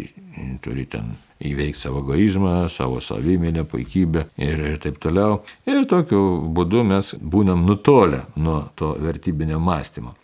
turi 0.66 0.90
ten 0.90 1.14
įveikti 1.46 1.84
savo 1.84 2.02
egoizmą, 2.02 2.68
savo 2.74 3.02
savimylę, 3.06 3.68
puikybę 3.70 4.26
ir, 4.42 4.64
ir 4.74 4.80
taip 4.82 4.98
toliau. 5.02 5.44
Ir 5.70 5.86
tokiu 5.90 6.22
būdu 6.58 6.82
mes 6.90 7.14
būnam 7.22 7.68
nutolę 7.70 8.26
nuo 8.36 8.64
to 8.76 8.96
vertybinio 9.02 9.62
mąstymo. 9.62 10.18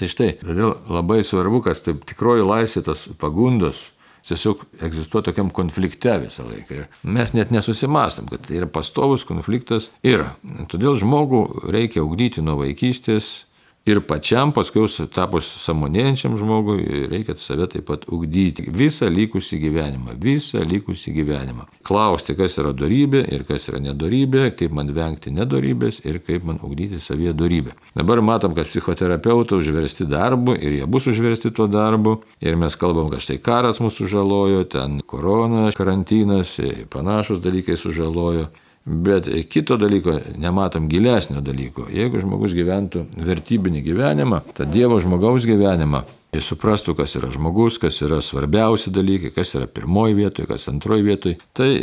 Tai 0.00 0.08
štai, 0.08 0.30
todėl 0.40 0.70
labai 0.88 1.20
svarbu, 1.26 1.58
kad 1.66 1.80
taip 1.84 2.06
tikroji 2.08 2.44
laisvė, 2.46 2.80
tos 2.86 3.02
pagundos, 3.20 3.82
tiesiog 4.24 4.62
egzistuoja 4.86 5.26
tokiam 5.28 5.50
konflikte 5.52 6.14
visą 6.22 6.46
laiką. 6.46 6.78
Ir 6.78 7.10
mes 7.16 7.34
net 7.36 7.52
nesusimastam, 7.52 8.30
kad 8.30 8.46
tai 8.46 8.56
yra 8.62 8.68
pastovus 8.70 9.26
konfliktas. 9.28 9.90
Yra. 10.06 10.30
Todėl 10.72 10.96
žmogų 11.00 11.42
reikia 11.68 12.04
ugdyti 12.06 12.40
nuo 12.44 12.56
vaikystės 12.62 13.49
ir 13.86 14.00
pačiam 14.06 14.52
paskui 14.52 14.86
tapus 15.14 15.48
samonėjančiam 15.64 16.36
žmogui 16.38 17.06
reikia 17.10 17.36
save 17.40 17.66
taip 17.72 17.86
pat 17.88 18.04
ugdyti 18.12 18.66
visą 18.68 19.08
likusį 19.10 19.58
gyvenimą, 19.64 20.16
visą 20.20 20.62
likusį 20.66 21.14
gyvenimą. 21.16 21.66
Klausti, 21.86 22.36
kas 22.38 22.58
yra 22.60 22.72
darybė 22.76 23.24
ir 23.32 23.44
kas 23.48 23.68
yra 23.70 23.80
nedorybė, 23.82 24.50
kaip 24.58 24.74
man 24.76 24.92
vengti 24.94 25.32
nedorybės 25.34 26.02
ir 26.04 26.20
kaip 26.24 26.44
man 26.48 26.60
ugdyti 26.62 27.00
savyje 27.00 27.34
darybę. 27.36 27.74
Dabar 27.96 28.22
matom, 28.24 28.54
kad 28.54 28.68
psichoterapeutai 28.70 29.58
užversti 29.58 30.06
darbu 30.10 30.56
ir 30.60 30.80
jie 30.80 30.88
bus 30.90 31.08
užversti 31.10 31.52
tuo 31.56 31.68
darbu 31.70 32.20
ir 32.40 32.56
mes 32.60 32.76
kalbam, 32.76 33.10
kad 33.12 33.24
štai 33.24 33.40
karas 33.42 33.80
mūsų 33.80 34.08
žalojo, 34.12 34.64
ten 34.70 35.00
korona, 35.06 35.68
karantinas, 35.76 36.58
panašus 36.92 37.40
dalykai 37.42 37.78
sužalojo. 37.80 38.50
Bet 38.84 39.28
kito 39.52 39.76
dalyko 39.76 40.14
nematom 40.40 40.88
gilesnio 40.88 41.42
dalyko. 41.44 41.84
Jeigu 41.92 42.22
žmogus 42.22 42.54
gyventų 42.56 43.04
vertybinį 43.28 43.82
gyvenimą, 43.84 44.40
tą 44.56 44.64
Dievo 44.64 44.96
žmogaus 45.04 45.44
gyvenimą, 45.48 46.00
jis 46.32 46.48
suprastų, 46.48 46.94
kas 46.96 47.18
yra 47.20 47.28
žmogus, 47.34 47.76
kas 47.82 48.00
yra 48.06 48.22
svarbiausi 48.24 48.92
dalykai, 48.94 49.34
kas 49.36 49.52
yra 49.58 49.68
pirmoji 49.68 50.16
vietoje, 50.22 50.48
kas 50.48 50.68
antroji 50.72 51.04
vietoje, 51.06 51.40
tai 51.52 51.74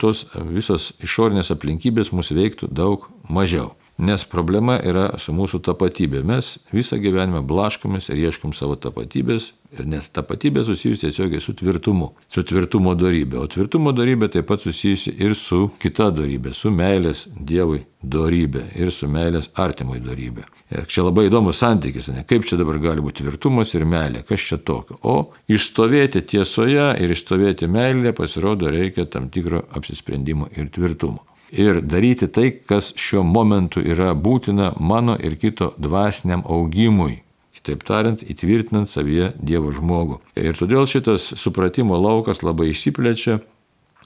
tos 0.00 0.24
visos 0.48 0.94
išorinės 1.04 1.52
aplinkybės 1.52 2.14
mūsų 2.16 2.38
veiktų 2.40 2.70
daug 2.72 3.04
mažiau. 3.28 3.74
Nes 3.96 4.26
problema 4.28 4.74
yra 4.84 5.06
su 5.16 5.32
mūsų 5.32 5.62
tapatybė. 5.64 6.20
Mes 6.28 6.58
visą 6.68 6.98
gyvenimą 7.00 7.40
blaškomės 7.48 8.10
ir 8.10 8.26
ieškom 8.26 8.52
savo 8.52 8.74
tapatybės, 8.76 9.54
nes 9.88 10.10
tapatybė 10.12 10.66
susijusi 10.68 11.06
tiesiogiai 11.06 11.40
su 11.40 11.54
tvirtumu, 11.56 12.10
su 12.28 12.44
tvirtumo 12.44 12.92
darybė. 12.92 13.38
O 13.40 13.46
tvirtumo 13.48 13.94
darybė 13.96 14.28
taip 14.34 14.50
pat 14.50 14.60
susijusi 14.60 15.14
ir 15.16 15.32
su 15.34 15.70
kita 15.80 16.10
darybė, 16.12 16.52
su 16.52 16.72
meilės 16.74 17.24
Dievui 17.36 17.86
darybė 18.04 18.66
ir 18.76 18.92
su 18.92 19.08
meilės 19.08 19.48
artimui 19.56 20.02
darybė. 20.04 20.44
Ir 20.76 20.84
čia 20.90 21.06
labai 21.06 21.28
įdomus 21.30 21.62
santykis, 21.62 22.10
ne? 22.12 22.24
kaip 22.28 22.44
čia 22.44 22.58
dabar 22.60 22.76
gali 22.82 23.00
būti 23.00 23.22
tvirtumas 23.22 23.72
ir 23.78 23.86
meilė, 23.88 24.24
kas 24.28 24.44
čia 24.44 24.58
tokio. 24.58 24.98
O 25.08 25.30
išstovėti 25.48 26.20
tiesoje 26.34 26.90
ir 27.00 27.16
išstovėti 27.16 27.70
meilė 27.70 28.12
pasirodo 28.18 28.68
reikia 28.74 29.06
tam 29.08 29.30
tikro 29.32 29.62
apsisprendimo 29.78 30.50
ir 30.52 30.68
tvirtumo 30.74 31.24
ir 31.52 31.80
daryti 31.80 32.28
tai, 32.28 32.50
kas 32.68 32.92
šiuo 32.98 33.22
momentu 33.26 33.80
yra 33.80 34.14
būtina 34.14 34.72
mano 34.80 35.16
ir 35.20 35.36
kito 35.40 35.72
dvasiniam 35.78 36.44
augimui. 36.44 37.22
Kitaip 37.56 37.82
tariant, 37.88 38.22
įtvirtinant 38.22 38.90
savyje 38.90 39.32
Dievo 39.42 39.72
žmogų. 39.74 40.20
Ir 40.38 40.58
todėl 40.58 40.86
šitas 40.86 41.32
supratimo 41.40 41.98
laukas 41.98 42.42
labai 42.44 42.70
išsiplečia 42.70 43.40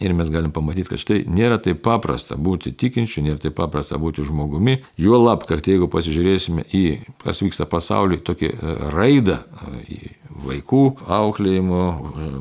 Ir 0.01 0.15
mes 0.17 0.31
galim 0.33 0.49
pamatyti, 0.49 0.89
kad 0.89 1.01
štai 1.03 1.19
nėra 1.29 1.59
taip 1.61 1.83
paprasta 1.85 2.39
būti 2.41 2.73
tikinčiu, 2.73 3.21
nėra 3.27 3.43
taip 3.43 3.59
paprasta 3.59 3.99
būti 4.01 4.25
žmogumi. 4.25 4.79
Juo 4.97 5.19
lab, 5.21 5.45
kad 5.49 5.67
jeigu 5.69 5.91
pasižiūrėsime 5.93 6.65
į, 6.73 6.85
kas 7.21 7.43
vyksta 7.45 7.67
pasaulyje, 7.69 8.23
tokį 8.25 8.49
e, 8.49 8.77
raidą, 8.95 9.37
e, 9.45 9.83
į 9.93 9.99
vaikų 10.41 10.81
auklėjimo, 11.05 11.83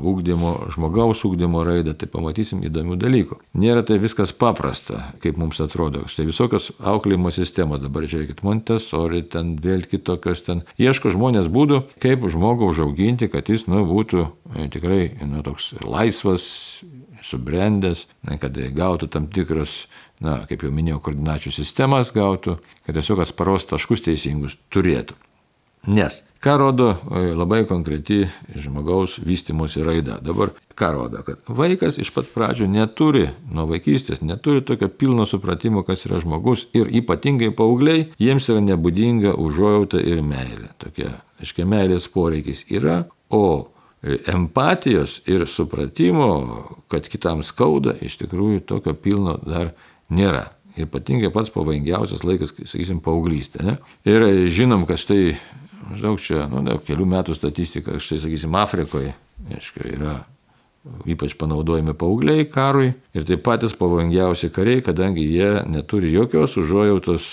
ūkdymo, 0.08 0.52
e, 0.54 0.70
žmogaus 0.72 1.20
ūkdymo 1.28 1.60
raidą, 1.68 1.92
tai 2.00 2.08
pamatysim 2.08 2.62
įdomių 2.64 2.96
dalykų. 3.02 3.36
Nėra 3.60 3.84
tai 3.84 3.98
viskas 4.00 4.32
paprasta, 4.32 5.10
kaip 5.20 5.36
mums 5.36 5.60
atrodo. 5.60 6.06
Štai 6.08 6.24
visokios 6.30 6.70
auklėjimo 6.80 7.28
sistemos, 7.34 7.84
dabar 7.84 8.08
žiūrėkit, 8.08 8.40
Montessori, 8.46 9.20
ten 9.28 9.58
vėl 9.60 9.84
kitokios, 9.90 10.46
ten 10.48 10.64
ieško 10.80 11.12
žmonės 11.12 11.52
būdų, 11.52 11.82
kaip 12.00 12.24
žmogų 12.24 12.72
užauginti, 12.72 13.28
kad 13.28 13.52
jis 13.52 13.68
nu, 13.68 13.84
būtų 13.90 14.30
tikrai 14.72 15.10
nu, 15.28 15.44
toks 15.44 15.74
laisvas, 15.84 16.48
subrendęs, 17.24 18.06
kad 18.42 18.56
gautų 18.76 19.10
tam 19.12 19.28
tikras, 19.32 19.84
na, 20.24 20.40
kaip 20.48 20.64
jau 20.66 20.72
minėjau, 20.74 21.02
koordinačių 21.06 21.52
sistemas 21.54 22.14
gautų, 22.16 22.58
kad 22.86 22.98
tiesiog 22.98 23.24
atsparos 23.24 23.68
taškus 23.70 24.06
teisingus 24.08 24.58
turėtų. 24.72 25.18
Nes 25.88 26.22
ką 26.40 26.56
rodo 26.56 26.90
e, 26.90 27.32
labai 27.36 27.64
konkreti 27.68 28.28
žmogaus 28.56 29.18
vystimosi 29.24 29.84
raida. 29.84 30.18
Dabar 30.24 30.54
ką 30.76 30.92
rodo, 30.92 31.22
kad 31.24 31.40
vaikas 31.46 31.98
iš 32.00 32.12
pat 32.16 32.30
pradžių 32.32 32.68
neturi, 32.72 33.26
nuo 33.52 33.66
vaikystės 33.68 34.22
neturi 34.24 34.64
tokio 34.64 34.88
pilno 34.88 35.26
supratimo, 35.28 35.84
kas 35.84 36.06
yra 36.08 36.20
žmogus 36.22 36.66
ir 36.76 36.88
ypatingai 37.02 37.52
paaugliai, 37.56 38.08
jiems 38.20 38.48
yra 38.52 38.64
nebūdinga 38.64 39.36
užuojauta 39.36 40.00
ir 40.00 40.24
meilė. 40.24 40.72
Tokia, 40.80 41.12
aiškiai, 41.40 41.68
meilės 41.68 42.08
poreikis 42.08 42.64
yra, 42.72 43.04
o 43.28 43.68
empatijos 44.02 45.20
ir 45.28 45.46
supratimo, 45.48 46.30
kad 46.88 47.08
kitam 47.08 47.44
skauda, 47.44 47.94
iš 48.00 48.16
tikrųjų 48.22 48.64
tokio 48.68 48.94
pilno 48.96 49.36
dar 49.44 49.74
nėra. 50.08 50.48
Ypatingai 50.80 51.32
pats 51.34 51.50
pavojingiausias 51.52 52.22
laikas, 52.24 52.54
sakysim, 52.62 53.02
paauglystė. 53.04 53.64
Ne? 53.66 53.76
Ir 54.08 54.24
žinom, 54.54 54.86
kad 54.88 55.02
štai 55.02 55.34
maždaug 55.90 56.20
čia, 56.22 56.44
nu, 56.50 56.62
ne, 56.64 56.78
kelių 56.86 57.08
metų 57.10 57.34
statistika, 57.36 57.98
štai, 58.00 58.20
sakysim, 58.24 58.54
Afrikoje, 58.56 59.12
aišku, 59.50 59.84
yra 59.90 60.20
ypač 61.04 61.34
panaudojami 61.36 61.92
paaugliai 61.98 62.46
karui 62.48 62.94
ir 63.12 63.26
tai 63.28 63.36
patys 63.36 63.74
pavojingiausi 63.76 64.48
kariai, 64.54 64.84
kadangi 64.84 65.26
jie 65.28 65.50
neturi 65.68 66.12
jokios 66.14 66.56
užuojautos 66.56 67.26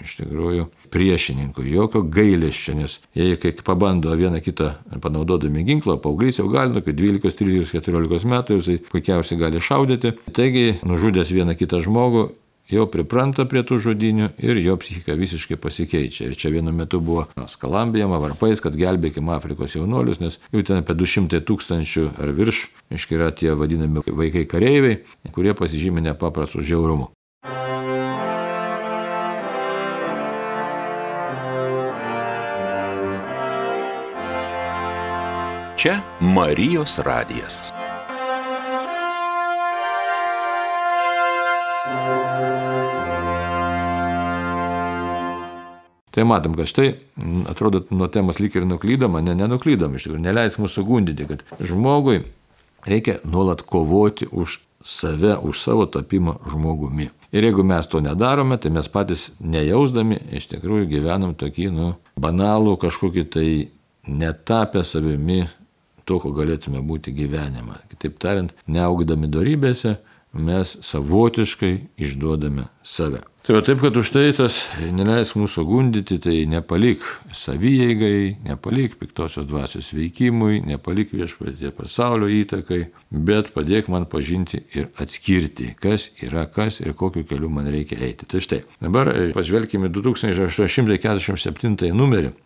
iš 0.00 0.16
tikrųjų 0.20 0.66
priešininkų, 0.92 1.64
jokio 1.72 2.02
gailėščio, 2.04 2.74
nes 2.78 2.98
jie 3.16 3.36
kai 3.40 3.52
pabando 3.64 4.12
vieną 4.16 4.42
kitą 4.44 4.74
panaudodami 5.00 5.64
ginklą, 5.66 5.96
paauglys 6.02 6.40
jau 6.40 6.48
gali 6.52 6.74
nuo 6.76 6.84
12, 6.84 7.32
13, 7.40 7.80
14 7.80 8.28
metų, 8.28 8.60
jisai 8.60 8.78
puikiausiai 8.90 9.40
gali 9.40 9.62
šaudyti. 9.64 10.14
Taigi, 10.36 10.80
nužudęs 10.86 11.32
vieną 11.32 11.56
kitą 11.58 11.80
žmogų, 11.84 12.28
jau 12.70 12.86
pripranta 12.90 13.46
prie 13.50 13.62
tų 13.66 13.80
žodinių 13.86 14.30
ir 14.42 14.60
jo 14.62 14.76
psichika 14.80 15.16
visiškai 15.18 15.58
pasikeičia. 15.60 16.30
Ir 16.30 16.38
čia 16.38 16.52
vienu 16.54 16.74
metu 16.76 17.00
buvo 17.04 17.26
skalambijama 17.50 18.20
varpais, 18.22 18.62
kad 18.62 18.76
gelbėkime 18.78 19.34
Afrikos 19.34 19.76
jaunuolius, 19.78 20.20
nes 20.22 20.40
jų 20.54 20.64
ten 20.68 20.82
apie 20.82 20.96
200 20.98 21.42
tūkstančių 21.46 22.06
ar 22.20 22.34
virš, 22.36 22.66
iškai 22.94 23.18
yra 23.18 23.30
tie 23.34 23.56
vadinami 23.58 24.04
vaikai 24.06 24.46
kareiviai, 24.50 25.00
kurie 25.34 25.56
pasižymė 25.56 26.10
nepaprastų 26.10 26.66
žiaurumų. 26.66 27.10
Čia 35.80 36.00
Marijos 36.20 36.98
radijas. 36.98 37.72
Tai 46.10 46.24
matom, 46.24 46.54
kad 46.54 46.66
štai, 46.66 46.94
atrodo, 47.48 47.86
nuo 47.90 48.08
temos 48.12 48.38
lyg 48.38 48.56
ir 48.56 48.66
nuklydama, 48.68 49.22
ne, 49.24 49.32
nenuklydom 49.34 49.96
iš 49.96 50.04
tikrųjų, 50.04 50.20
neleis 50.20 50.58
mūsų 50.60 50.84
gundyti, 50.84 51.24
kad 51.30 51.46
žmogui 51.64 52.26
reikia 52.84 53.16
nuolat 53.24 53.62
kovoti 53.64 54.28
už 54.28 54.58
save, 54.84 55.38
už 55.40 55.62
savo 55.62 55.86
tapimą 55.88 56.34
žmogumi. 56.50 57.08
Ir 57.32 57.46
jeigu 57.48 57.64
mes 57.64 57.88
to 57.88 58.02
nedarome, 58.04 58.58
tai 58.60 58.74
mes 58.76 58.92
patys 58.92 59.30
nejausdami 59.40 60.20
iš 60.36 60.50
tikrųjų 60.52 60.90
gyvenam 60.92 61.32
tokį, 61.40 61.70
nu, 61.72 61.94
banalų 62.20 62.76
kažkokį 62.84 63.26
tai 63.32 63.48
netapę 64.04 64.84
savimi 64.84 65.46
to, 66.04 66.20
ko 66.22 66.32
galėtume 66.36 66.82
būti 66.86 67.14
gyvenimą. 67.16 67.82
Kitaip 67.92 68.20
tariant, 68.22 68.54
neaugdami 68.68 69.30
darybėse, 69.30 69.98
mes 70.32 70.76
savotiškai 70.86 71.80
išduodame 71.98 72.64
save. 72.82 73.20
Tai 73.40 73.54
va 73.56 73.62
taip, 73.64 73.80
kad 73.80 73.96
už 73.96 74.10
tai 74.12 74.34
tas 74.36 74.68
neleis 74.92 75.32
mūsų 75.32 75.64
gundyti, 75.64 76.18
tai 76.20 76.44
nepalik 76.46 77.00
savyjeigai, 77.32 78.36
nepalik 78.44 78.98
piktosios 79.00 79.48
dvasios 79.48 79.88
veikimui, 79.96 80.60
nepalik 80.68 81.14
viešpatie 81.16 81.72
pasaulio 81.72 82.28
įtakai, 82.28 82.92
bet 83.10 83.48
padėk 83.56 83.88
man 83.88 84.04
pažinti 84.12 84.60
ir 84.76 84.92
atskirti, 85.00 85.72
kas 85.80 86.12
yra 86.20 86.44
kas 86.52 86.84
ir 86.84 86.92
kokiu 86.92 87.24
keliu 87.24 87.48
man 87.48 87.64
reikia 87.72 87.96
eiti. 88.04 88.28
Tai 88.28 88.44
štai, 88.44 88.60
dabar 88.84 89.08
pažvelkime 89.32 89.88
2847 89.88 91.96
numerį 91.96 92.36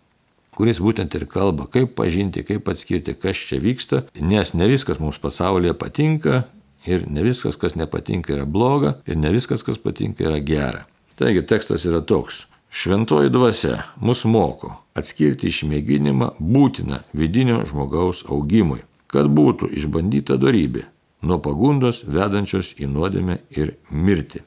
kuris 0.54 0.80
būtent 0.82 1.14
ir 1.18 1.26
kalba, 1.30 1.66
kaip 1.70 1.94
pažinti, 1.98 2.44
kaip 2.46 2.68
atskirti, 2.70 3.16
kas 3.18 3.40
čia 3.48 3.60
vyksta, 3.62 4.04
nes 4.20 4.54
ne 4.54 4.68
viskas 4.70 5.00
mums 5.02 5.18
pasaulyje 5.22 5.74
patinka 5.78 6.44
ir 6.86 7.06
ne 7.10 7.24
viskas, 7.26 7.58
kas 7.60 7.76
nepatinka, 7.78 8.34
yra 8.36 8.46
bloga 8.46 8.98
ir 9.06 9.18
ne 9.18 9.32
viskas, 9.34 9.64
kas 9.66 9.80
patinka, 9.82 10.24
yra 10.26 10.40
gera. 10.40 10.84
Taigi 11.18 11.44
tekstas 11.46 11.86
yra 11.86 12.02
toks. 12.02 12.46
Šventoji 12.74 13.30
dvasia 13.30 13.84
mus 14.02 14.24
moko 14.26 14.72
atskirti 14.98 15.46
išmėginimą 15.46 16.32
būtiną 16.42 17.04
vidinio 17.14 17.60
žmogaus 17.68 18.24
augimui, 18.26 18.80
kad 19.06 19.30
būtų 19.30 19.70
išbandyta 19.78 20.40
darybė 20.42 20.88
nuo 21.24 21.38
pagundos 21.42 22.02
vedančios 22.10 22.74
į 22.82 22.88
nuodėmę 22.90 23.38
ir 23.54 23.76
mirtį. 23.90 24.42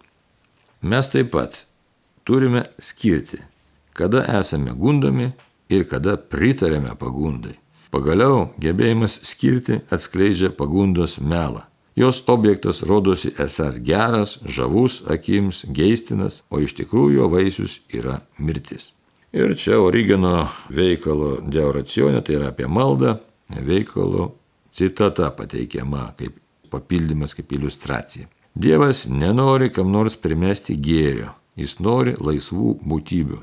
Mes 0.83 1.07
taip 1.09 1.31
pat 1.33 1.63
turime 2.27 2.65
skirti, 2.77 3.39
kada 3.97 4.25
esame 4.39 4.75
gundomi 4.75 5.31
ir 5.69 5.87
kada 5.89 6.17
pritarėme 6.17 6.95
pagundai. 6.99 7.55
Pagaliau 7.91 8.49
gebėjimas 8.59 9.19
skirti 9.27 9.81
atskleidžia 9.93 10.51
pagundos 10.55 11.17
melą. 11.19 11.63
Jos 11.97 12.19
objektas 12.29 12.83
rodosi 12.85 13.31
esas 13.41 13.79
geras, 13.81 14.37
žavus 14.45 14.99
akims, 15.09 15.63
geistinas, 15.73 16.43
o 16.53 16.59
iš 16.61 16.75
tikrųjų 16.77 17.15
jo 17.15 17.29
vaisius 17.31 17.79
yra 17.89 18.19
mirtis. 18.37 18.91
Ir 19.33 19.55
čia 19.57 19.79
Origeno 19.81 20.47
veikalo 20.69 21.39
deoracionė, 21.41 22.21
tai 22.21 22.37
yra 22.37 22.51
apie 22.53 22.67
maldą, 22.69 23.17
veikalo 23.49 24.29
citata 24.71 25.31
pateikiama 25.33 26.11
kaip 26.19 26.37
papildymas, 26.69 27.33
kaip 27.33 27.51
iliustracija. 27.57 28.27
Dievas 28.57 29.07
nenori 29.09 29.71
kam 29.73 29.91
nors 29.93 30.15
primesti 30.21 30.77
gėrio, 30.77 31.33
jis 31.57 31.79
nori 31.81 32.15
laisvų 32.17 32.77
būtybių. 32.85 33.41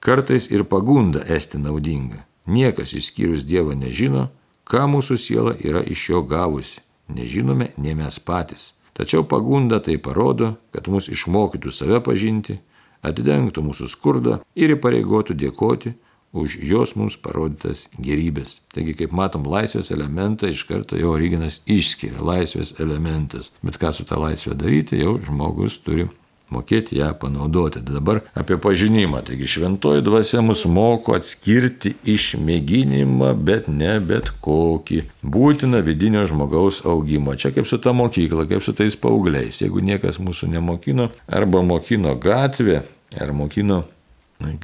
Kartais 0.00 0.48
ir 0.50 0.64
pagunda 0.64 1.20
esti 1.28 1.58
naudinga. 1.60 2.24
Niekas 2.48 2.94
išskyrus 2.96 3.44
Dievą 3.44 3.74
nežino, 3.76 4.30
ką 4.64 4.86
mūsų 4.88 5.16
siela 5.20 5.52
yra 5.60 5.82
iš 5.84 6.06
jo 6.08 6.22
gavusi. 6.24 6.80
Nežinome 7.12 7.74
ne 7.76 7.92
mes 7.98 8.16
patys. 8.18 8.72
Tačiau 8.96 9.26
pagunda 9.28 9.80
tai 9.84 9.98
parodo, 10.00 10.54
kad 10.72 10.88
mus 10.88 11.10
išmokytų 11.12 11.72
save 11.72 12.00
pažinti, 12.06 12.56
atidengtų 13.04 13.64
mūsų 13.66 13.88
skurdą 13.92 14.38
ir 14.56 14.72
įpareigotų 14.76 15.36
dėkoti 15.36 15.92
už 16.32 16.56
jos 16.62 16.94
mums 16.96 17.18
parodytas 17.20 17.88
gerybės. 17.98 18.60
Taigi, 18.72 18.94
kaip 19.02 19.12
matom, 19.12 19.44
laisvės 19.50 19.90
elementą 19.92 20.48
iš 20.48 20.64
karto 20.68 20.96
jau 20.96 21.12
Originas 21.16 21.60
išskiria. 21.66 22.22
Laisvės 22.22 22.76
elementas. 22.80 23.52
Bet 23.66 23.76
ką 23.82 23.92
su 23.92 24.06
tą 24.08 24.20
laisvę 24.22 24.54
daryti, 24.56 25.00
jau 25.02 25.18
žmogus 25.26 25.80
turi 25.84 26.06
mokėti 26.54 26.98
ją 26.98 27.12
panaudoti. 27.20 27.82
Dabar 27.86 28.22
apie 28.34 28.58
pažinimą. 28.60 29.22
Taigi 29.26 29.48
šventoji 29.50 30.04
dvasia 30.06 30.42
mus 30.44 30.64
moko 30.66 31.14
atskirti 31.18 31.94
išmėginimą, 32.14 33.32
bet 33.38 33.68
ne 33.68 33.96
bet 34.00 34.32
kokį. 34.44 35.02
Būtina 35.22 35.82
vidinio 35.86 36.26
žmogaus 36.30 36.82
augimo. 36.88 37.36
Čia 37.36 37.52
kaip 37.54 37.68
su 37.70 37.80
ta 37.82 37.94
mokykla, 37.96 38.48
kaip 38.50 38.64
su 38.66 38.74
tais 38.76 38.98
paaugliais. 38.98 39.62
Jeigu 39.62 39.82
niekas 39.84 40.20
mūsų 40.22 40.50
nemokino, 40.56 41.10
arba 41.28 41.62
mokino 41.66 42.16
gatvė, 42.18 42.82
ar 43.20 43.34
mokino 43.36 43.84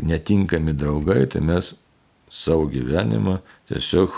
netinkami 0.03 0.75
draugai, 0.77 1.27
tai 1.31 1.45
mes 1.45 1.75
savo 2.29 2.67
gyvenimą 2.71 3.39
tiesiog, 3.69 4.13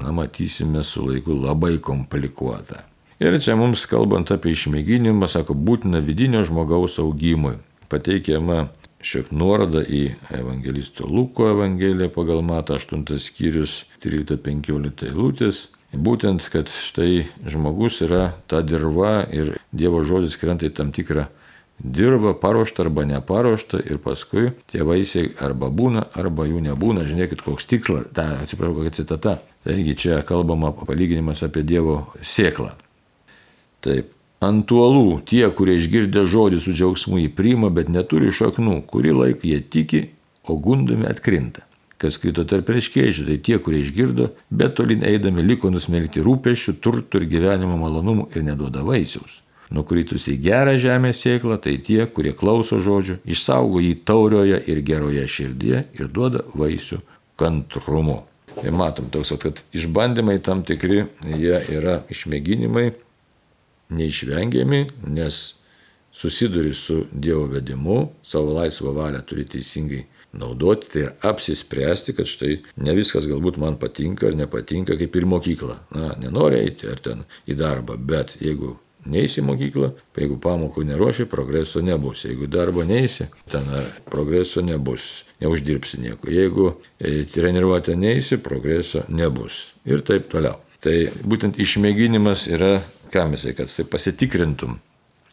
na, 0.00 0.12
matysime 0.12 0.84
su 0.84 1.06
laiku 1.06 1.34
labai 1.34 1.78
komplikuotą. 1.82 2.89
Ir 3.20 3.36
čia 3.36 3.52
mums 3.60 3.82
kalbant 3.84 4.30
apie 4.32 4.54
išmėginimą, 4.54 5.28
sako, 5.28 5.52
būtina 5.52 6.00
vidinio 6.00 6.40
žmogaus 6.48 6.96
augimui. 7.02 7.58
Pateikiama 7.92 8.70
šiek 9.04 9.28
nuoroda 9.32 9.82
į 9.84 10.06
evangelisto 10.38 11.04
Luko 11.08 11.50
evangeliją 11.50 12.08
pagal 12.14 12.40
Matą 12.46 12.78
8 12.80 13.04
skyrius 13.20 13.82
13-15 14.04 15.10
eilutės. 15.10 15.66
Būtent, 15.92 16.46
kad 16.52 16.70
štai 16.70 17.26
žmogus 17.44 18.00
yra 18.06 18.30
ta 18.48 18.62
dirba 18.62 19.26
ir 19.34 19.56
Dievo 19.68 20.00
žodis 20.06 20.38
krenta 20.40 20.68
į 20.68 20.74
tam 20.80 20.94
tikrą 20.94 21.26
dirba 21.84 22.34
paruošta 22.40 22.82
arba 22.82 23.04
neparuošta 23.04 23.80
ir 23.84 23.98
paskui 23.98 24.50
tie 24.70 24.84
vaisiai 24.84 25.32
arba 25.40 25.70
būna, 25.72 26.04
arba 26.14 26.46
jų 26.48 26.60
nebūna. 26.68 27.06
Žiūrėkit, 27.08 27.44
koks 27.44 27.68
tikslas, 27.70 28.10
ta, 28.16 28.40
atsiprašau, 28.44 28.76
kokia 28.80 28.96
citata. 29.00 29.38
Taigi 29.64 29.96
čia 29.96 30.20
kalbama 30.26 30.72
palyginimas 30.72 31.42
apie 31.46 31.64
Dievo 31.66 32.02
sėklą. 32.20 32.72
Taip. 33.84 34.14
Ant 34.40 34.72
uolų 34.72 35.20
tie, 35.28 35.42
kurie 35.52 35.74
išgirdę 35.76 36.24
žodį 36.24 36.62
su 36.64 36.72
džiaugsmu 36.72 37.18
jį 37.20 37.32
priima, 37.36 37.68
bet 37.68 37.90
neturi 37.92 38.30
šaknų, 38.32 38.78
kurį 38.88 39.12
laiką 39.18 39.50
jie 39.50 39.58
tiki, 39.60 40.00
o 40.48 40.56
gundami 40.56 41.04
atkrinta. 41.10 41.66
Kas 42.00 42.16
krito 42.16 42.46
tarp 42.48 42.72
reiškėjų, 42.72 43.26
tai 43.28 43.36
tie, 43.44 43.58
kurie 43.60 43.82
išgirdo, 43.84 44.30
bet 44.48 44.78
tolin 44.78 45.04
eidami 45.04 45.44
liko 45.44 45.68
nusmelkti 45.68 46.24
rūpešių, 46.24 46.78
turtų 46.80 47.20
ir 47.20 47.28
gyvenimo 47.36 47.76
malonumų 47.82 48.30
ir 48.32 48.48
neduoda 48.48 48.80
vaisiaus 48.86 49.42
nukritusi 49.74 50.36
gerą 50.42 50.74
žemės 50.82 51.20
sėklą, 51.24 51.58
tai 51.62 51.76
tie, 51.86 52.02
kurie 52.10 52.32
klauso 52.36 52.80
žodžių, 52.82 53.20
išsaugo 53.30 53.82
jį 53.82 53.94
taurioje 54.06 54.58
ir 54.70 54.82
geroje 54.86 55.26
širdyje 55.30 55.84
ir 55.98 56.10
duoda 56.10 56.44
vaisių 56.58 57.00
kantrumu. 57.40 58.20
Ir 58.64 58.74
matom 58.74 59.06
toks, 59.14 59.30
kad 59.40 59.62
išbandymai 59.76 60.40
tam 60.42 60.64
tikri, 60.66 61.04
jie 61.22 61.60
yra 61.70 62.00
išmėginimai 62.10 62.90
neišvengiami, 63.90 64.84
nes 65.14 65.40
susiduri 66.12 66.74
su 66.74 67.04
Dievo 67.12 67.46
vedimu, 67.46 68.08
savo 68.22 68.54
laisvą 68.56 68.94
valią 68.94 69.22
turi 69.26 69.44
teisingai 69.46 70.04
naudoti, 70.32 70.90
tai 70.92 71.02
ir 71.02 71.12
apsispręsti, 71.26 72.14
kad 72.18 72.28
štai 72.30 72.58
ne 72.82 72.94
viskas 72.94 73.26
galbūt 73.30 73.58
man 73.62 73.78
patinka 73.78 74.28
ar 74.30 74.36
nepatinka, 74.38 74.98
kaip 74.98 75.16
ir 75.16 75.26
mokykla. 75.26 75.80
Na, 75.96 76.14
nenori 76.22 76.62
eiti 76.64 76.90
ar 76.90 77.02
ten 77.02 77.24
į 77.50 77.58
darbą, 77.58 77.98
bet 77.98 78.36
jeigu 78.42 78.76
neįsi 79.10 79.40
į 79.40 79.46
mokyklą, 79.48 79.90
jeigu 80.18 80.38
pamokų 80.42 80.84
neruoši, 80.90 81.26
progreso 81.30 81.82
nebus. 81.84 82.24
Jeigu 82.28 82.48
darbo 82.50 82.84
neįsi, 82.86 83.30
ten 83.50 83.68
progreso 84.10 84.62
nebus. 84.64 85.24
Neuždirbsi 85.40 86.02
nieko. 86.02 86.28
Jeigu 86.30 86.74
treniruotę 87.34 87.96
neįsi, 87.96 88.42
progreso 88.44 89.06
nebus. 89.08 89.70
Ir 89.88 90.04
taip 90.06 90.28
toliau. 90.32 90.60
Tai 90.80 90.94
būtent 91.28 91.58
išmėginimas 91.60 92.46
yra, 92.48 92.78
ką 93.12 93.26
mes, 93.32 93.44
kad 93.56 93.68
tai 93.74 93.84
pasitikrintum, 93.90 94.78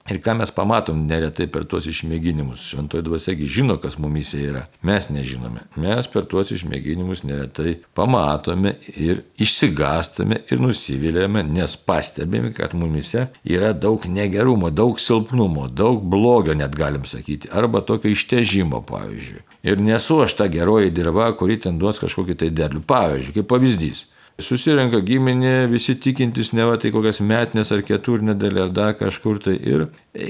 Ir 0.08 0.22
ką 0.24 0.38
mes 0.40 0.52
pamatom 0.56 1.02
neretai 1.04 1.50
per 1.52 1.66
tuos 1.68 1.84
išmėginimus. 1.92 2.62
Šventoji 2.72 3.04
dvasiagi 3.04 3.48
žino, 3.52 3.76
kas 3.84 3.98
mumise 4.00 4.40
yra. 4.40 4.62
Mes 4.88 5.10
nežinome. 5.12 5.66
Mes 5.84 6.08
per 6.08 6.24
tuos 6.32 6.54
išmėginimus 6.56 7.26
neretai 7.28 7.74
pamatome 7.98 8.78
ir 8.96 9.26
išsigastame 9.44 10.40
ir 10.48 10.64
nusivylėme, 10.64 11.44
nes 11.52 11.76
pastebime, 11.84 12.54
kad 12.56 12.72
mumise 12.72 13.28
yra 13.44 13.74
daug 13.76 14.08
negerumo, 14.08 14.72
daug 14.72 15.02
silpnumo, 15.04 15.68
daug 15.68 16.00
blogio 16.00 16.56
net 16.56 16.80
galim 16.80 17.04
sakyti. 17.04 17.52
Arba 17.52 17.84
tokio 17.84 18.14
ištežimo, 18.16 18.86
pavyzdžiui. 18.88 19.44
Ir 19.68 19.82
nesu 19.84 20.22
aš 20.24 20.40
ta 20.40 20.48
geroji 20.48 20.96
dirba, 20.96 21.34
kuri 21.36 21.60
ten 21.60 21.82
duos 21.82 22.00
kažkokį 22.00 22.44
tai 22.46 22.54
derlių. 22.56 22.86
Pavyzdžiui, 22.88 23.42
kaip 23.42 23.52
pavyzdys. 23.52 24.08
Susirenka 24.38 25.00
giminė, 25.02 25.66
visi 25.72 25.96
tikintis, 25.98 26.52
ne 26.54 26.68
va 26.70 26.76
tai 26.78 26.92
kokias 26.94 27.24
metinės 27.26 27.72
ar 27.74 27.82
keturinė 27.86 28.36
dalė 28.38 28.68
ar 28.68 28.74
dar 28.76 28.94
kažkur 29.00 29.40
tai. 29.42 29.56
Ir 29.58 29.88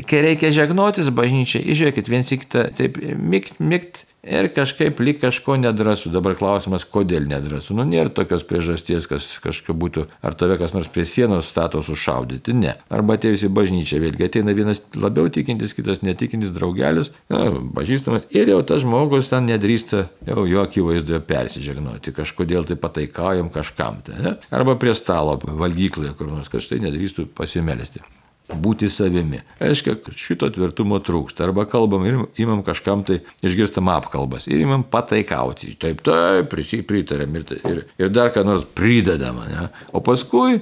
kai 0.08 0.22
reikia 0.24 0.54
žegnotis 0.56 1.12
bažnyčiai, 1.12 1.66
išžiūrėkit 1.74 2.12
viens 2.12 2.32
į 2.32 2.40
kitą, 2.46 2.64
taip 2.78 3.02
mikt, 3.04 3.60
mikt 3.60 4.07
Ir 4.26 4.50
kažkaip 4.52 5.00
lyg 5.00 5.20
kažko 5.22 5.56
nedrasu. 5.62 6.10
Dabar 6.12 6.34
klausimas, 6.36 6.84
kodėl 6.90 7.28
nedrasu. 7.30 7.76
Nu, 7.78 7.86
nėra 7.88 8.10
tokios 8.12 8.44
priežasties, 8.48 9.06
kas 9.08 9.28
kažkaip 9.44 9.78
būtų, 9.78 10.08
ar 10.26 10.36
tave 10.36 10.58
kas 10.60 10.74
nors 10.76 10.90
prie 10.92 11.06
sienos 11.08 11.48
stato 11.48 11.84
sušaudyti. 11.86 12.56
Ne. 12.58 12.74
Arba 12.92 13.16
atėjus 13.16 13.46
į 13.48 13.52
bažnyčią, 13.56 14.02
vėlgi 14.04 14.28
ateina 14.28 14.58
vienas 14.58 14.82
labiau 14.98 15.32
tikintis, 15.32 15.78
kitas 15.78 16.04
netikintis 16.04 16.52
draugelis, 16.56 17.14
na, 17.32 17.46
pažįstamas. 17.78 18.28
Ir 18.36 18.52
jau 18.52 18.60
tas 18.68 18.84
žmogus 18.84 19.32
ten 19.32 19.48
nedrįsta 19.48 20.08
jau 20.28 20.48
jo 20.50 20.66
akivaizdoje 20.66 21.22
persižegnoti. 21.30 22.16
Kažkodėl 22.18 22.68
tai 22.68 22.82
pataikaujam 22.82 23.54
kažkam. 23.54 24.02
Tai, 24.04 24.20
ne? 24.20 24.38
Arba 24.52 24.76
prie 24.82 24.98
stalo 24.98 25.38
valgykloje, 25.46 26.18
kur 26.18 26.34
nors, 26.34 26.52
kad 26.52 26.66
štai 26.66 26.82
nedrįstų 26.90 27.30
pasimelisti 27.38 28.04
būti 28.48 28.88
savimi. 28.92 29.42
Reiškia, 29.60 29.98
kad 30.04 30.16
šito 30.16 30.50
tvirtumo 30.54 31.00
trūksta. 31.04 31.48
Arba 31.48 31.68
kalbam 31.70 32.06
ir 32.08 32.20
imam 32.40 32.64
kažkam 32.66 33.04
tai 33.08 33.20
išgirstam 33.46 33.90
apkalbas 33.92 34.48
ir 34.48 34.62
imam 34.64 34.86
pataikauti. 34.88 35.74
Taip, 35.80 36.04
taip, 36.06 36.54
pritarėm 36.88 37.40
ir, 37.40 37.48
ir, 37.68 37.82
ir 38.00 38.12
dar 38.14 38.32
ką 38.36 38.46
nors 38.48 38.68
pridedam. 38.78 39.42
Ne? 39.52 39.68
O 39.92 40.04
paskui 40.06 40.62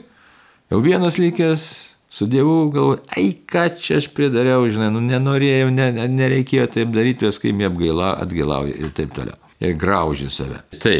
jau 0.71 0.82
vienas 0.82 1.19
likęs 1.21 1.65
su 2.10 2.30
Dievu 2.32 2.69
galvoju, 2.71 3.02
ai 3.17 3.34
ką 3.45 3.67
čia 3.82 4.00
aš 4.00 4.08
pridariau, 4.15 4.63
žinai, 4.71 4.88
nu 4.93 5.02
nenorėjau, 5.04 5.71
ne, 5.74 5.89
nereikėjo 6.15 6.69
taip 6.78 6.93
daryti, 6.95 7.28
paskui 7.28 7.52
jie 7.52 7.67
apgaila, 7.67 8.13
atgailauja 8.24 8.78
ir 8.80 8.93
taip 8.95 9.12
toliau. 9.17 9.36
Ir 9.60 9.76
graužia 9.80 10.30
save. 10.32 10.62
Tai 10.80 10.95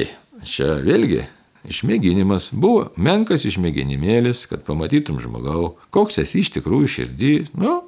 čia 0.46 0.76
vėlgi 0.84 1.24
Išmėginimas 1.66 2.52
buvo 2.54 2.90
menkas 2.98 3.46
išmėginimėlis, 3.50 4.46
kad 4.52 4.66
pamatytum 4.68 5.18
žmogau, 5.22 5.76
koks 5.94 6.20
esi 6.22 6.44
iš 6.44 6.52
tikrųjų 6.58 6.92
širdį, 6.98 7.34
nu, 7.62 7.80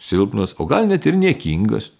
silpnas, 0.00 0.54
o 0.58 0.66
gal 0.70 0.88
net 0.88 1.06
ir 1.08 1.18
niekingas. 1.20 1.92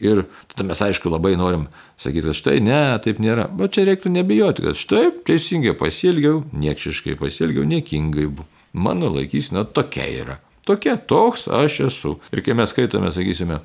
Ir 0.00 0.22
tada 0.48 0.64
mes 0.64 0.80
aišku 0.80 1.10
labai 1.12 1.34
norim 1.36 1.66
sakyti, 2.00 2.30
kad 2.30 2.38
štai 2.38 2.60
ne, 2.64 2.80
taip 3.04 3.20
nėra. 3.20 3.50
Bet 3.52 3.76
čia 3.76 3.84
reiktų 3.88 4.12
nebijoti, 4.14 4.64
kad 4.64 4.80
štai 4.80 5.10
teisingai 5.28 5.74
pasielgiau, 5.76 6.40
niekšiškai 6.56 7.18
pasielgiau, 7.20 7.66
niekingai. 7.68 8.30
Mano 8.72 9.12
laikysena 9.12 9.66
tokia 9.68 10.08
yra. 10.22 10.38
Tokia, 10.64 10.96
toks 10.96 11.48
aš 11.52 11.80
esu. 11.90 12.16
Ir 12.32 12.44
kai 12.46 12.56
mes 12.56 12.72
skaitome, 12.72 13.12
sakysime, 13.12 13.60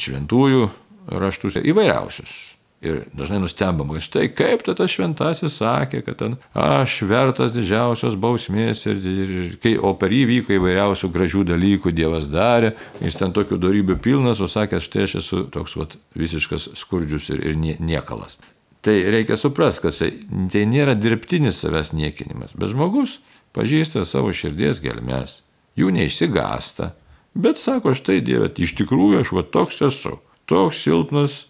šventųjų 0.00 0.68
raštus 1.12 1.60
įvairiausius 1.60 2.55
Ir 2.84 3.06
dažnai 3.16 3.38
nustembam, 3.40 3.88
kad 3.94 4.04
štai 4.04 4.26
kaip 4.36 4.60
tai 4.66 4.74
tas 4.76 4.92
šventasis 4.92 5.54
sakė, 5.62 6.02
kad 6.04 6.18
ten 6.20 6.34
aš 6.52 6.98
vertas 7.08 7.54
didžiausios 7.54 8.18
bausmės 8.20 8.84
ir, 8.84 9.00
ir, 9.00 9.32
ir 9.40 9.54
kai, 9.62 9.72
o 9.80 9.94
per 9.96 10.12
jį 10.12 10.26
vyko 10.28 10.52
įvairiausių 10.58 11.08
gražių 11.14 11.46
dalykų 11.48 11.94
Dievas 11.96 12.28
darė, 12.28 12.74
jis 13.00 13.16
ten 13.16 13.32
tokių 13.32 13.56
darybių 13.62 13.96
pilnas, 14.04 14.44
o 14.44 14.50
sakė, 14.50 14.82
štai 14.84 15.06
aš 15.08 15.16
esu 15.22 15.40
toks 15.54 15.78
vat, 15.80 15.96
visiškas 16.20 16.68
skurdžius 16.76 17.30
ir, 17.32 17.40
ir 17.48 17.56
nie, 17.56 17.78
niekalas. 17.80 18.36
Tai 18.84 18.98
reikia 19.16 19.40
suprasti, 19.40 19.86
kad 19.88 19.96
tai, 19.96 20.12
tai 20.52 20.68
nėra 20.68 20.92
dirbtinis 21.00 21.56
savęs 21.64 21.94
niekinimas, 21.96 22.52
bet 22.60 22.76
žmogus 22.76 23.16
pažįsta 23.56 24.04
savo 24.04 24.36
širdies 24.36 24.84
gelmes, 24.84 25.40
jų 25.80 25.96
neišsigasta, 25.96 26.92
bet 27.32 27.56
sako, 27.56 27.96
štai 27.96 28.20
Dieve, 28.20 28.52
iš 28.52 28.76
tikrųjų 28.76 29.24
aš 29.24 29.32
va 29.32 29.48
toks 29.48 29.80
esu, 29.88 30.18
toks 30.44 30.84
silpnas, 30.84 31.46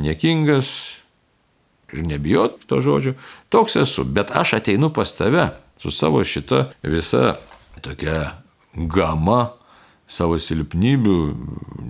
niekingas 0.00 0.68
ir 1.92 2.06
nebijot 2.06 2.64
to 2.66 2.80
žodžio, 2.80 3.14
toks 3.52 3.76
esu, 3.76 4.04
bet 4.04 4.32
aš 4.32 4.56
ateinu 4.60 4.92
pas 4.92 5.12
tave 5.14 5.50
su 5.82 5.90
savo 5.90 6.24
šita 6.24 6.70
visa 6.82 7.36
tokia 7.80 8.42
gama 8.74 9.50
savo 10.12 10.36
silpnybių, 10.40 11.16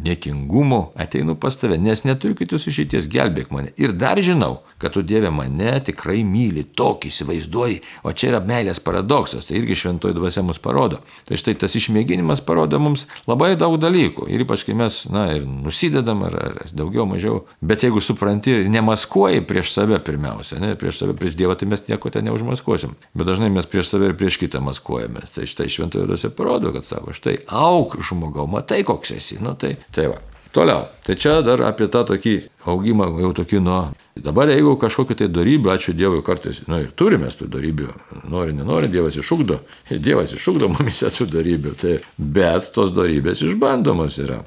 niekingumo, 0.03 0.93
ateinu 0.99 1.35
pas 1.39 1.57
tave, 1.59 1.79
nes 1.79 2.05
neturiu 2.07 2.37
kitos 2.39 2.67
išeities, 2.71 3.09
gelbėk 3.11 3.51
mane. 3.55 3.73
Ir 3.81 3.95
dar 3.99 4.21
žinau, 4.23 4.61
kad 4.83 4.95
tu 4.95 5.03
Dieve 5.07 5.31
mane 5.35 5.75
tikrai 5.87 6.23
myli, 6.27 6.65
tokį 6.79 7.11
įsivaizduoji, 7.11 7.81
o 8.07 8.13
čia 8.15 8.33
yra 8.33 8.43
meilės 8.47 8.83
paradoksas, 8.83 9.47
tai 9.49 9.59
irgi 9.61 9.79
šventoji 9.79 10.17
dvasia 10.19 10.45
mus 10.47 10.61
parodo. 10.63 11.01
Tai 11.29 11.39
štai 11.39 11.55
tas 11.59 11.75
išmėginimas 11.79 12.43
parodo 12.47 12.81
mums 12.83 13.07
labai 13.31 13.53
daug 13.59 13.77
dalykų 13.83 14.29
ir 14.33 14.45
ypač 14.47 14.67
kai 14.67 14.77
mes, 14.79 15.03
na, 15.13 15.29
ir 15.37 15.47
nusidedam, 15.47 16.25
ar, 16.29 16.39
ar 16.53 16.73
daugiau, 16.75 17.07
mažiau, 17.11 17.43
bet 17.63 17.87
jeigu 17.87 18.03
supranti 18.03 18.57
ir 18.57 18.71
nemaskuoji 18.73 19.45
prieš 19.49 19.75
save 19.75 19.99
pirmiausia, 20.05 20.61
ne, 20.63 20.75
prieš 20.79 21.03
save, 21.03 21.17
prieš 21.19 21.39
Dievą, 21.39 21.57
tai 21.59 21.71
mes 21.71 21.85
nieko 21.89 22.11
ten 22.13 22.27
neužmaskuosim, 22.29 22.95
bet 23.15 23.29
dažnai 23.29 23.51
mes 23.55 23.69
prieš 23.71 23.95
save 23.95 24.11
ir 24.11 24.17
prieš 24.19 24.39
kitą 24.43 24.63
maskuojamės. 24.65 25.35
Tai 25.37 25.49
štai 25.49 25.69
šventoji 25.73 26.11
dvasia 26.11 26.33
parodo, 26.37 26.75
kad 26.75 26.87
sako, 26.89 27.15
štai 27.17 27.39
auk 27.47 27.99
žmogau, 28.13 28.47
matai 28.51 28.83
koks 28.87 29.17
esi, 29.19 29.41
nu 29.43 29.57
tai, 29.59 29.75
tai 29.95 30.11
va. 30.13 30.21
Toliau, 30.53 30.85
tai 31.01 31.17
čia 31.17 31.39
dar 31.41 31.63
apie 31.65 31.87
tą 31.89 32.03
tokį 32.11 32.35
augimą, 32.69 33.09
jau 33.25 33.33
tokį 33.41 33.61
nuo... 33.65 33.81
Dabar 34.13 34.51
jeigu 34.53 34.75
kažkokią 34.77 35.17
tai 35.23 35.29
darybę, 35.33 35.71
ačiū 35.73 35.95
Dievui 35.97 36.21
kartais, 36.25 36.61
na 36.67 36.77
nu, 36.77 36.81
ir 36.85 36.91
turime 36.93 37.31
tų 37.33 37.49
darybių, 37.55 37.87
nori, 38.29 38.53
nenori, 38.53 38.91
Dievas 38.93 39.17
iššūkdo, 39.17 39.57
Dievas 39.97 40.35
iššūkdo 40.37 40.69
mumise 40.75 41.09
tų 41.17 41.31
darybių, 41.33 41.73
tai, 41.81 41.95
bet 42.21 42.69
tos 42.77 42.93
darybės 42.93 43.41
išbandomos 43.49 44.21
yra. 44.21 44.43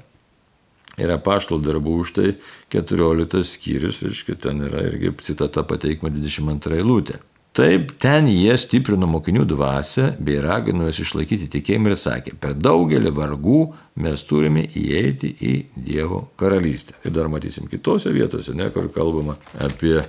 Yra 1.02 1.18
paštų 1.20 1.58
darbų 1.66 1.98
už 2.06 2.14
tai 2.16 2.30
14 2.72 3.42
skyrius, 3.42 4.04
ir 4.06 4.38
ten 4.46 4.62
yra 4.70 4.86
irgi 4.86 5.10
citata 5.26 5.66
pateikima 5.66 6.14
22 6.14 6.78
eilutė. 6.78 7.18
Taip, 7.56 7.94
ten 8.04 8.26
jie 8.28 8.52
stiprino 8.60 9.08
mokinių 9.08 9.46
dvasę 9.48 10.10
bei 10.20 10.42
ragino 10.44 10.90
jas 10.90 10.98
išlaikyti 11.00 11.48
tikėjimą 11.54 11.94
ir 11.94 12.00
sakė, 12.02 12.34
per 12.36 12.52
daugelį 12.60 13.14
vargų 13.16 13.60
mes 14.04 14.26
turime 14.28 14.66
įeiti 14.76 15.32
į 15.40 15.54
Dievo 15.86 16.26
karalystę. 16.36 16.98
Ir 17.08 17.16
dar 17.16 17.32
matysim 17.32 17.70
kitose 17.72 18.12
vietose, 18.12 18.52
ne, 18.60 18.68
kur 18.76 18.90
kalbama 18.92 19.38
apie 19.64 20.02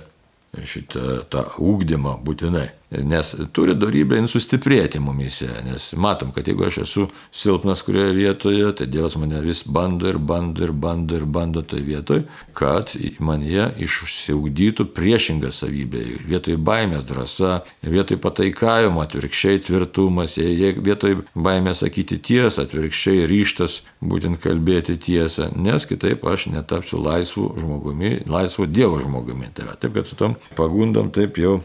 šitą 0.59 1.21
tą 1.31 1.45
ūkdymą 1.63 2.17
būtinai. 2.27 2.67
Nes 2.87 3.33
turi 3.51 3.73
darybę 3.75 4.21
sustiprėti 4.31 5.01
mumise, 5.03 5.49
nes 5.65 5.89
matom, 5.99 6.29
kad 6.31 6.47
jeigu 6.47 6.69
aš 6.69 6.77
esu 6.85 7.07
silpnas 7.35 7.81
kurioje 7.83 8.13
vietoje, 8.15 8.69
tai 8.79 8.87
Dievas 8.87 9.17
mane 9.19 9.41
vis 9.43 9.65
bando 9.67 10.07
ir 10.07 10.15
bando 10.17 10.63
ir 10.63 10.71
bando 10.71 11.17
ir 11.19 11.25
bando 11.27 11.65
toje 11.67 11.83
vietoje, 11.83 12.23
kad 12.55 12.95
man 13.19 13.43
jie 13.43 13.67
išsiugdytų 13.83 14.87
priešingą 14.95 15.51
savybę. 15.51 16.05
Vietoj 16.31 16.55
baimės 16.63 17.03
drąsa, 17.11 17.59
vietoj 17.83 18.21
pataikavimo 18.23 19.03
atvirkščiai 19.03 19.65
tvirtumas, 19.67 20.39
vietoj 20.39 21.25
baimės 21.35 21.83
sakyti 21.83 22.21
tiesą, 22.23 22.63
atvirkščiai 22.63 23.27
ryštas 23.27 23.81
būtent 23.99 24.39
kalbėti 24.39 24.95
tiesą, 24.95 25.51
nes 25.59 25.91
kitaip 25.91 26.23
aš 26.23 26.53
netapsiu 26.55 27.03
laisvu 27.03 27.51
žmogumi, 27.59 28.21
laisvu 28.31 28.71
Dievo 28.71 29.03
žmogumi. 29.03 29.51
Tai 29.51 29.73
va, 29.73 29.75
taip, 29.75 29.99
kad 29.99 30.07
su 30.07 30.15
tom 30.15 30.39
pagundom 30.55 31.11
taip 31.11 31.35
jau 31.43 31.59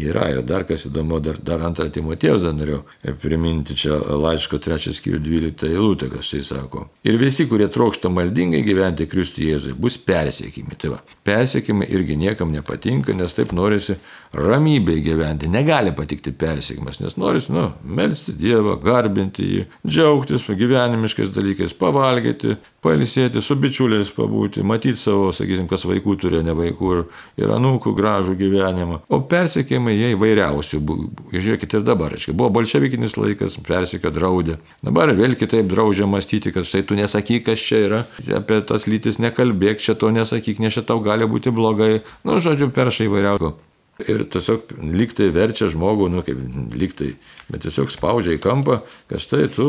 yra. 0.00 0.28
Ir 0.32 0.42
dar 0.46 0.64
kas 0.68 0.86
įdomu, 0.88 1.20
dar, 1.22 1.38
dar 1.42 1.62
antrą 1.66 1.88
Timotėjus 1.92 2.46
dar 2.46 2.54
norėjau 2.56 3.16
priminti 3.22 3.76
čia 3.78 3.98
laiško 3.98 4.60
trečias 4.62 5.00
skyrių 5.00 5.20
12 5.22 5.68
eilutę, 5.70 6.08
kas 6.12 6.32
tai 6.32 6.42
sako. 6.46 6.86
Ir 7.06 7.18
visi, 7.20 7.46
kurie 7.50 7.68
trokšta 7.72 8.10
maldingai 8.12 8.62
gyventi 8.66 9.08
Kristų 9.10 9.46
Jėzui, 9.48 9.76
bus 9.78 9.98
persiekimi. 9.98 10.78
Tai 10.80 10.94
va, 10.94 11.00
persiekimai 11.26 11.88
irgi 11.92 12.16
niekam 12.20 12.52
nepatinka, 12.54 13.14
nes 13.16 13.36
taip 13.36 13.54
norisi 13.56 13.98
ramybėje 14.32 15.04
gyventi. 15.10 15.50
Negali 15.52 15.92
patikti 15.96 16.32
persiekimas, 16.32 17.00
nes 17.02 17.18
norisi, 17.20 17.52
nu, 17.52 17.68
melstį 17.84 18.36
Dievą, 18.42 18.78
garbinti 18.82 19.44
jį, 19.44 19.64
džiaugtis 19.86 20.46
gyvenimiškais 20.48 21.32
dalykais, 21.34 21.74
pavalgyti, 21.78 22.56
pailsėti, 22.82 23.42
su 23.44 23.56
bičiuliais 23.60 24.10
pabūti, 24.14 24.64
matyti 24.66 25.00
savo, 25.00 25.30
sakysim, 25.34 25.68
kas 25.70 25.84
vaikų 25.88 26.16
turi, 26.22 26.42
ne 26.44 26.54
vaikų 26.56 26.92
ir, 26.96 27.02
ir 27.44 27.52
anūkų 27.54 27.94
gražų 27.98 28.36
gyvenimą. 28.40 29.02
O 29.12 29.22
persiekimai 29.82 29.96
jie 29.96 30.12
įvairiausių. 30.14 30.80
Žiūrėkite 31.32 31.80
ir 31.80 31.84
dabar, 31.86 32.14
aiškiai, 32.14 32.34
buvo 32.36 32.50
bolševikinis 32.50 33.16
laikas, 33.16 33.58
persiekio 33.66 34.12
draudė. 34.12 34.58
Dabar 34.82 35.12
vėl 35.14 35.34
kitaip 35.36 35.66
draudžia 35.68 36.06
mąstyti, 36.06 36.52
kad 36.52 36.64
štai 36.64 36.84
tu 36.86 36.94
nesakyk, 36.94 37.46
kas 37.46 37.58
čia 37.58 37.82
yra, 37.86 38.04
apie 38.36 38.60
tas 38.62 38.86
lytis 38.86 39.18
nekalbėk, 39.18 39.80
čia 39.80 39.94
to 39.94 40.10
nesakyk, 40.10 40.60
nes 40.60 40.74
čia 40.74 40.82
tau 40.82 41.00
gali 41.00 41.26
būti 41.26 41.50
blogai. 41.50 42.02
Nu, 42.24 42.38
žodžiu, 42.40 42.70
peršai 42.70 43.08
įvairiausių. 43.08 43.52
Ir 44.08 44.24
tiesiog 44.32 44.72
liktai 44.96 45.28
verčia 45.30 45.68
žmogų, 45.70 46.08
nu 46.10 46.22
kaip 46.24 46.38
liktai, 46.74 47.12
bet 47.52 47.62
tiesiog 47.66 47.92
spaudžia 47.92 48.34
į 48.34 48.40
kampą, 48.42 48.80
kad 49.10 49.20
štai 49.20 49.50
tu 49.52 49.66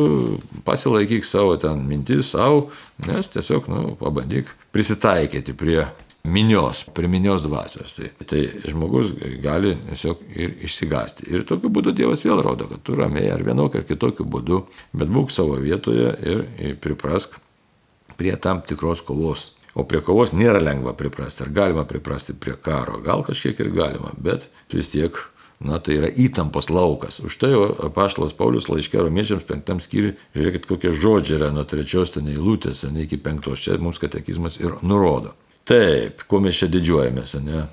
pasilaikyk 0.65 1.27
savo 1.27 1.57
ten 1.59 1.83
mintis 1.85 2.31
savo, 2.31 2.69
nes 3.03 3.27
tiesiog, 3.29 3.67
nu, 3.69 3.97
pabandyk 3.99 4.47
prisitaikyti 4.73 5.53
prie 5.53 5.83
minios, 6.23 6.83
prie 6.95 7.07
minios 7.07 7.43
dvasios. 7.43 7.95
Tai, 7.97 8.11
tai 8.29 8.43
žmogus 8.69 9.13
gali 9.43 9.75
tiesiog 9.89 10.21
ir 10.35 10.53
išsigasti. 10.67 11.27
Ir 11.33 11.47
tokiu 11.47 11.71
būdu 11.73 11.95
Dievas 11.95 12.23
vėl 12.25 12.41
rodo, 12.45 12.69
kad 12.71 12.83
tu 12.83 12.95
ramiai 12.97 13.31
ar 13.33 13.43
vienokiu 13.43 13.81
ar 13.81 13.89
kitokiu 13.89 14.25
būdu, 14.25 14.63
bet 14.95 15.11
būk 15.11 15.33
savo 15.33 15.57
vietoje 15.59 16.13
ir 16.23 16.77
priprask 16.81 17.35
prie 18.17 18.35
tam 18.37 18.61
tikros 18.67 19.01
kovos 19.03 19.51
O 19.73 19.85
prie 19.89 20.03
kovos 20.05 20.35
nėra 20.37 20.59
lengva 20.61 20.93
priprasti. 20.97 21.41
Ar 21.45 21.53
galima 21.53 21.83
priprasti 21.89 22.35
prie 22.37 22.53
karo? 22.61 22.99
Gal 23.01 23.23
kažkiek 23.25 23.57
ir 23.63 23.71
galima, 23.73 24.11
bet 24.21 24.45
vis 24.69 24.91
tiek, 24.93 25.17
na, 25.57 25.79
tai 25.81 25.97
yra 25.97 26.11
įtampos 26.13 26.69
laukas. 26.69 27.17
Už 27.25 27.39
tai 27.41 27.49
apaštalas 27.57 28.35
Paulius 28.37 28.69
laiškė 28.69 29.01
romiečiams 29.01 29.47
penktam 29.49 29.81
skyriui, 29.81 30.13
žiūrėkit, 30.37 30.67
kokie 30.69 30.93
žodžiai 30.93 31.39
yra 31.39 31.49
nuo 31.55 31.65
trečios 31.65 32.13
ten 32.13 32.29
eilutės, 32.29 32.85
ne 32.93 33.07
iki 33.07 33.17
penktos. 33.17 33.65
Čia 33.65 33.79
mums 33.81 34.01
katekizmas 34.01 34.59
ir 34.61 34.77
nurodo. 34.85 35.33
Taip, 35.63 36.25
kuo 36.27 36.41
mes 36.43 36.57
čia 36.59 36.67
didžiuojamės, 36.71 37.37
ne? 37.45 37.67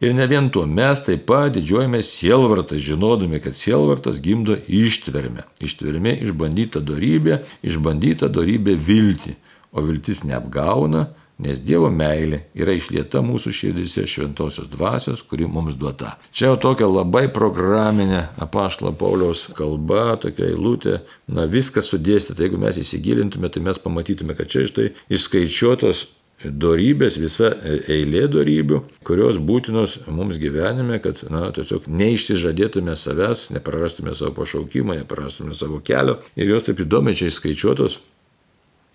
Ir 0.00 0.14
ne 0.16 0.24
vien 0.28 0.46
tuo, 0.52 0.62
mes 0.64 1.00
taip 1.04 1.26
pat 1.28 1.52
didžiuojamės 1.52 2.08
sielvartas, 2.14 2.80
žinodami, 2.84 3.40
kad 3.44 3.56
sielvartas 3.56 4.20
gimdo 4.24 4.56
ištvermę. 4.64 5.46
Ištvermė 5.60 6.14
išbandyta 6.24 6.80
darybė, 6.84 7.42
išbandyta 7.64 8.28
darybė 8.32 8.76
vilti, 8.80 9.34
o 9.72 9.84
viltis 9.84 10.22
neapgauna, 10.24 11.06
nes 11.40 11.60
Dievo 11.64 11.88
meilė 11.92 12.42
yra 12.56 12.74
išlieta 12.76 13.22
mūsų 13.24 13.52
širdise 13.56 14.04
šventosios 14.08 14.68
dvasios, 14.72 15.24
kuri 15.24 15.48
mums 15.48 15.76
duota. 15.80 16.14
Čia 16.32 16.50
jau 16.50 16.60
tokia 16.60 16.88
labai 16.88 17.26
programinė 17.32 18.26
apaštalo 18.40 18.92
Pauliaus 19.00 19.46
kalba, 19.56 20.18
tokia 20.20 20.50
eilutė, 20.50 21.00
na 21.28 21.48
viskas 21.48 21.88
sudėstyta, 21.92 22.44
jeigu 22.44 22.60
mes 22.60 22.80
įsigilintume, 22.80 23.48
tai 23.52 23.64
mes 23.64 23.80
pamatytume, 23.80 24.36
kad 24.36 24.52
čia 24.52 24.68
štai 24.68 24.90
išskaičiuotos 25.12 26.06
dorybės, 26.44 27.18
visa 27.20 27.50
eilė 27.90 28.24
dorybių, 28.32 28.80
kurios 29.06 29.38
būtinos 29.42 29.98
mums 30.08 30.38
gyvenime, 30.40 31.00
kad 31.04 31.20
na, 31.32 31.48
tiesiog 31.54 31.88
neišsižadėtume 31.90 32.96
savęs, 32.96 33.48
neprarastume 33.54 34.14
savo 34.16 34.32
pašaukimą, 34.40 34.96
neprarastume 35.02 35.56
savo 35.58 35.82
kelio. 35.84 36.18
Ir 36.40 36.52
jos 36.54 36.66
taip 36.68 36.80
įdomiai 36.84 37.18
čia 37.18 37.28
išskaičiuotos, 37.30 38.00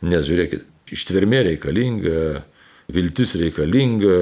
nes 0.10 0.26
žiūrėkit, 0.30 0.72
Ištvermė 0.94 1.40
reikalinga, 1.48 2.44
viltis 2.88 3.34
reikalinga, 3.40 4.18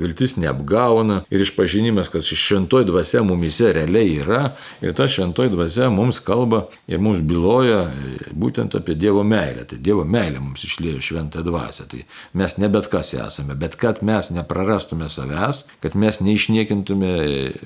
viltis 0.00 0.36
neapgauna 0.40 1.20
ir 1.30 1.42
išpažinimas, 1.44 2.08
kad 2.12 2.24
šventoji 2.24 2.88
dvasia 2.88 3.22
mumise 3.26 3.72
realiai 3.76 4.14
yra 4.22 4.42
ir 4.80 4.94
ta 4.96 5.08
šventoji 5.08 5.52
dvasia 5.52 5.90
mums 5.92 6.20
kalba 6.24 6.62
ir 6.88 7.00
mums 7.02 7.20
byloja 7.20 7.82
būtent 8.32 8.76
apie 8.78 8.96
Dievo 8.96 9.24
meilę. 9.26 9.66
Tai 9.68 9.78
Dievo 9.78 10.04
meilė 10.04 10.40
mums 10.40 10.64
išlėjo 10.66 11.02
šventą 11.10 11.44
dvasę. 11.46 11.88
Tai 11.90 12.04
mes 12.40 12.56
ne 12.58 12.70
bet 12.72 12.88
kas 12.92 13.12
esame, 13.14 13.56
bet 13.58 13.76
kad 13.80 14.02
mes 14.06 14.30
neprarastume 14.32 15.08
savęs, 15.08 15.64
kad 15.84 15.96
mes 15.96 16.20
neišniekintume 16.24 17.14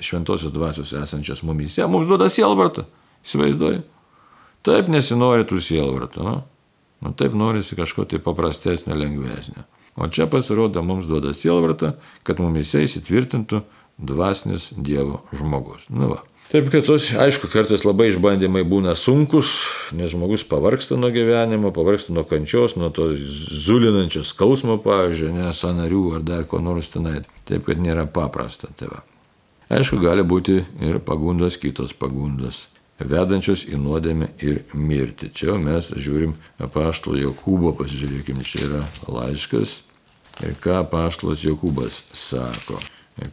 šventosios 0.03 0.53
dvasios 0.55 0.93
esančios 0.97 1.45
mumise, 1.47 1.87
mums 1.87 2.09
duoda 2.09 2.29
sielvartą. 2.31 2.87
Įsivaizduoju. 3.25 3.85
Taip 4.65 4.89
nesinori 4.89 5.45
tų 5.45 5.61
sielvartų. 5.61 6.25
Nu? 6.25 6.35
Nu, 7.05 7.11
taip 7.13 7.35
norisi 7.37 7.77
kažko 7.77 8.05
tai 8.09 8.17
paprastesnio, 8.23 8.95
lengvesnio. 8.97 9.65
O 9.95 10.07
čia 10.11 10.27
pasirodo 10.27 10.83
mums 10.83 11.07
duoda 11.07 11.31
sielvartą, 11.33 11.93
kad 12.27 12.39
mumise 12.43 12.83
įsitvirtintų 12.83 13.61
dvasinis 13.97 14.73
Dievo 14.75 15.21
žmogus. 15.31 15.87
Nu 15.89 16.11
va. 16.11 16.23
Taip, 16.51 16.67
kad 16.69 16.85
tos, 16.85 17.07
aišku, 17.17 17.47
kartais 17.49 17.81
labai 17.87 18.11
išbandymai 18.11 18.61
būna 18.69 18.93
sunkus, 18.93 19.63
nes 19.97 20.11
žmogus 20.11 20.43
pavarksta 20.45 20.93
nuo 20.99 21.09
gyvenimo, 21.15 21.71
pavarksta 21.73 22.13
nuo 22.13 22.21
kančios, 22.27 22.75
nuo 22.77 22.91
to 22.93 23.07
zulinančio 23.17 24.21
skausmo, 24.27 24.75
pavyzdžiui, 24.83 25.31
nes 25.39 25.63
sanarių 25.63 26.03
ar 26.19 26.27
dar 26.27 26.45
ko 26.45 26.61
nors 26.61 26.91
tenai. 26.93 27.23
Taip, 27.49 27.65
kad 27.65 27.81
nėra 27.81 28.05
paprasta. 28.05 28.69
Tai 28.77 28.91
va. 28.91 29.01
aišku, 29.73 29.97
gali 30.03 30.27
būti 30.27 30.59
ir 30.85 31.01
pagundos, 31.01 31.57
kitos 31.57 31.95
pagundos 31.97 32.67
vedančios 32.99 33.65
į 33.65 33.79
nuodėmę 33.81 34.29
ir 34.45 34.61
mirtį. 34.75 35.31
Čia 35.35 35.57
mes 35.59 35.89
žiūrim 35.97 36.37
apaštalo 36.61 37.17
Jokūbo, 37.19 37.73
pasižiūrėkime, 37.79 38.45
čia 38.45 38.67
yra 38.69 38.85
laiškas 39.09 39.79
ir 40.43 40.55
ką 40.63 40.81
apaštalas 40.83 41.43
Jokūbas 41.45 42.01
sako. 42.13 42.79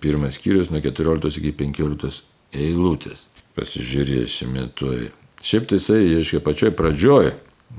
Pirmas 0.00 0.36
skyrius 0.38 0.70
nuo 0.70 0.82
14 0.82 1.40
iki 1.40 1.54
15 1.58 2.22
eilutės. 2.54 3.26
Pasižiūrėsime 3.56 4.68
tuoj. 4.78 5.08
Šiaip 5.42 5.66
tai 5.68 5.80
jisai, 5.80 6.04
aiškiai, 6.20 6.44
pačioj 6.44 6.70
pradžioj 6.78 7.32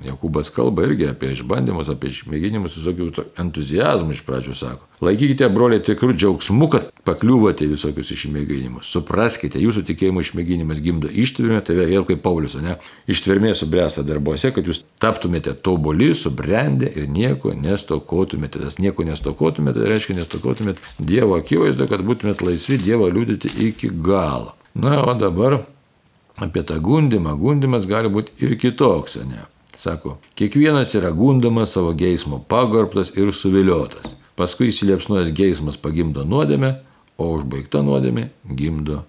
Jokūbas 0.04 0.50
kalba 0.52 0.84
irgi 0.88 1.06
apie 1.08 1.30
išbandymus, 1.32 1.88
apie 1.94 2.10
išmėginimus, 2.12 2.74
visokių 2.76 3.06
entuzijazmų 3.40 4.16
iš 4.16 4.22
pradžių 4.28 4.56
sako. 4.58 4.88
Laikykite, 5.04 5.48
broliai, 5.54 5.84
tikrų 5.84 6.16
džiaugsmų, 6.18 6.68
kad 6.74 6.90
pakliūvote 7.08 7.68
visokius 7.72 8.12
išmėginimus. 8.16 8.90
Supraskite, 8.92 9.62
jūsų 9.64 9.86
tikėjimo 9.88 10.24
išmėginimas 10.24 10.82
gimdo 10.84 11.12
ištvermę, 11.12 11.62
tai 11.64 11.78
vėl 11.80 12.08
kaip 12.10 12.24
Paulius, 12.26 12.58
ne? 12.64 12.76
Ištvermė 13.12 13.54
subręsta 13.56 14.04
darbuose, 14.08 14.52
kad 14.56 14.68
jūs 14.68 14.84
taptumėte 15.04 15.56
tobuli, 15.64 16.12
subrendę 16.18 16.90
ir 16.92 17.08
nieko 17.12 17.54
nestokotumėte. 17.56 18.64
Tas 18.66 18.82
nieko 18.84 19.08
nestokotumėte, 19.08 19.80
tai 19.80 19.94
reiškia 19.94 20.18
nestokotumėte 20.20 20.84
Dievo 21.00 21.40
akivaizdo, 21.40 21.88
kad 21.92 22.04
būtumėte 22.04 22.50
laisvi 22.50 22.82
Dievo 22.82 23.08
liūdyti 23.12 23.56
iki 23.70 23.94
galo. 24.04 24.58
Na, 24.74 25.00
o 25.06 25.16
dabar 25.16 25.62
apie 26.42 26.64
tą 26.64 26.80
gundimą. 26.82 27.38
Gundimas 27.40 27.88
gali 27.88 28.12
būti 28.12 28.34
ir 28.44 28.56
kitoks, 28.60 29.20
ne? 29.30 29.46
Sako, 29.78 30.18
kiekvienas 30.38 30.94
yra 30.96 31.12
gundamas 31.12 31.74
savo 31.74 31.94
geismo 31.98 32.44
pagorbtas 32.50 33.14
ir 33.18 33.34
suviliotas. 33.34 34.16
Paskui 34.38 34.70
įsiliepsnuojas 34.72 35.32
geismas 35.36 35.78
pagimdo 35.82 36.26
nuodėmę, 36.26 36.76
o 37.22 37.30
užbaigta 37.38 37.84
nuodėmė 37.86 38.30
gimdo 38.58 39.04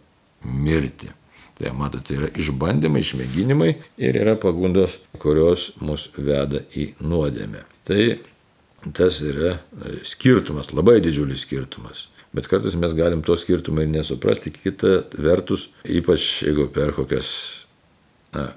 mirtį. 0.45 1.13
Tai 1.55 1.71
matote, 1.79 2.09
tai 2.09 2.17
yra 2.19 2.31
išbandymai, 2.41 3.05
išmėginimai 3.05 3.71
ir 4.03 4.17
yra 4.19 4.35
pagundos, 4.41 4.99
kurios 5.23 5.71
mus 5.85 6.09
veda 6.17 6.65
į 6.75 6.91
nuodėmę. 7.05 7.63
Tai 7.87 8.01
tas 8.97 9.21
yra 9.25 9.59
skirtumas, 10.05 10.73
labai 10.75 10.99
didžiulis 11.05 11.47
skirtumas. 11.47 12.09
Bet 12.35 12.49
kartais 12.51 12.75
mes 12.75 12.97
galim 12.99 13.23
to 13.23 13.37
skirtumą 13.39 13.85
ir 13.85 13.93
nesuprasti, 13.93 14.51
kita 14.51 15.05
vertus, 15.15 15.69
ypač 15.87 16.27
jeigu 16.43 16.67
per 16.75 16.91
kokias 16.97 17.31
na, 18.35 18.49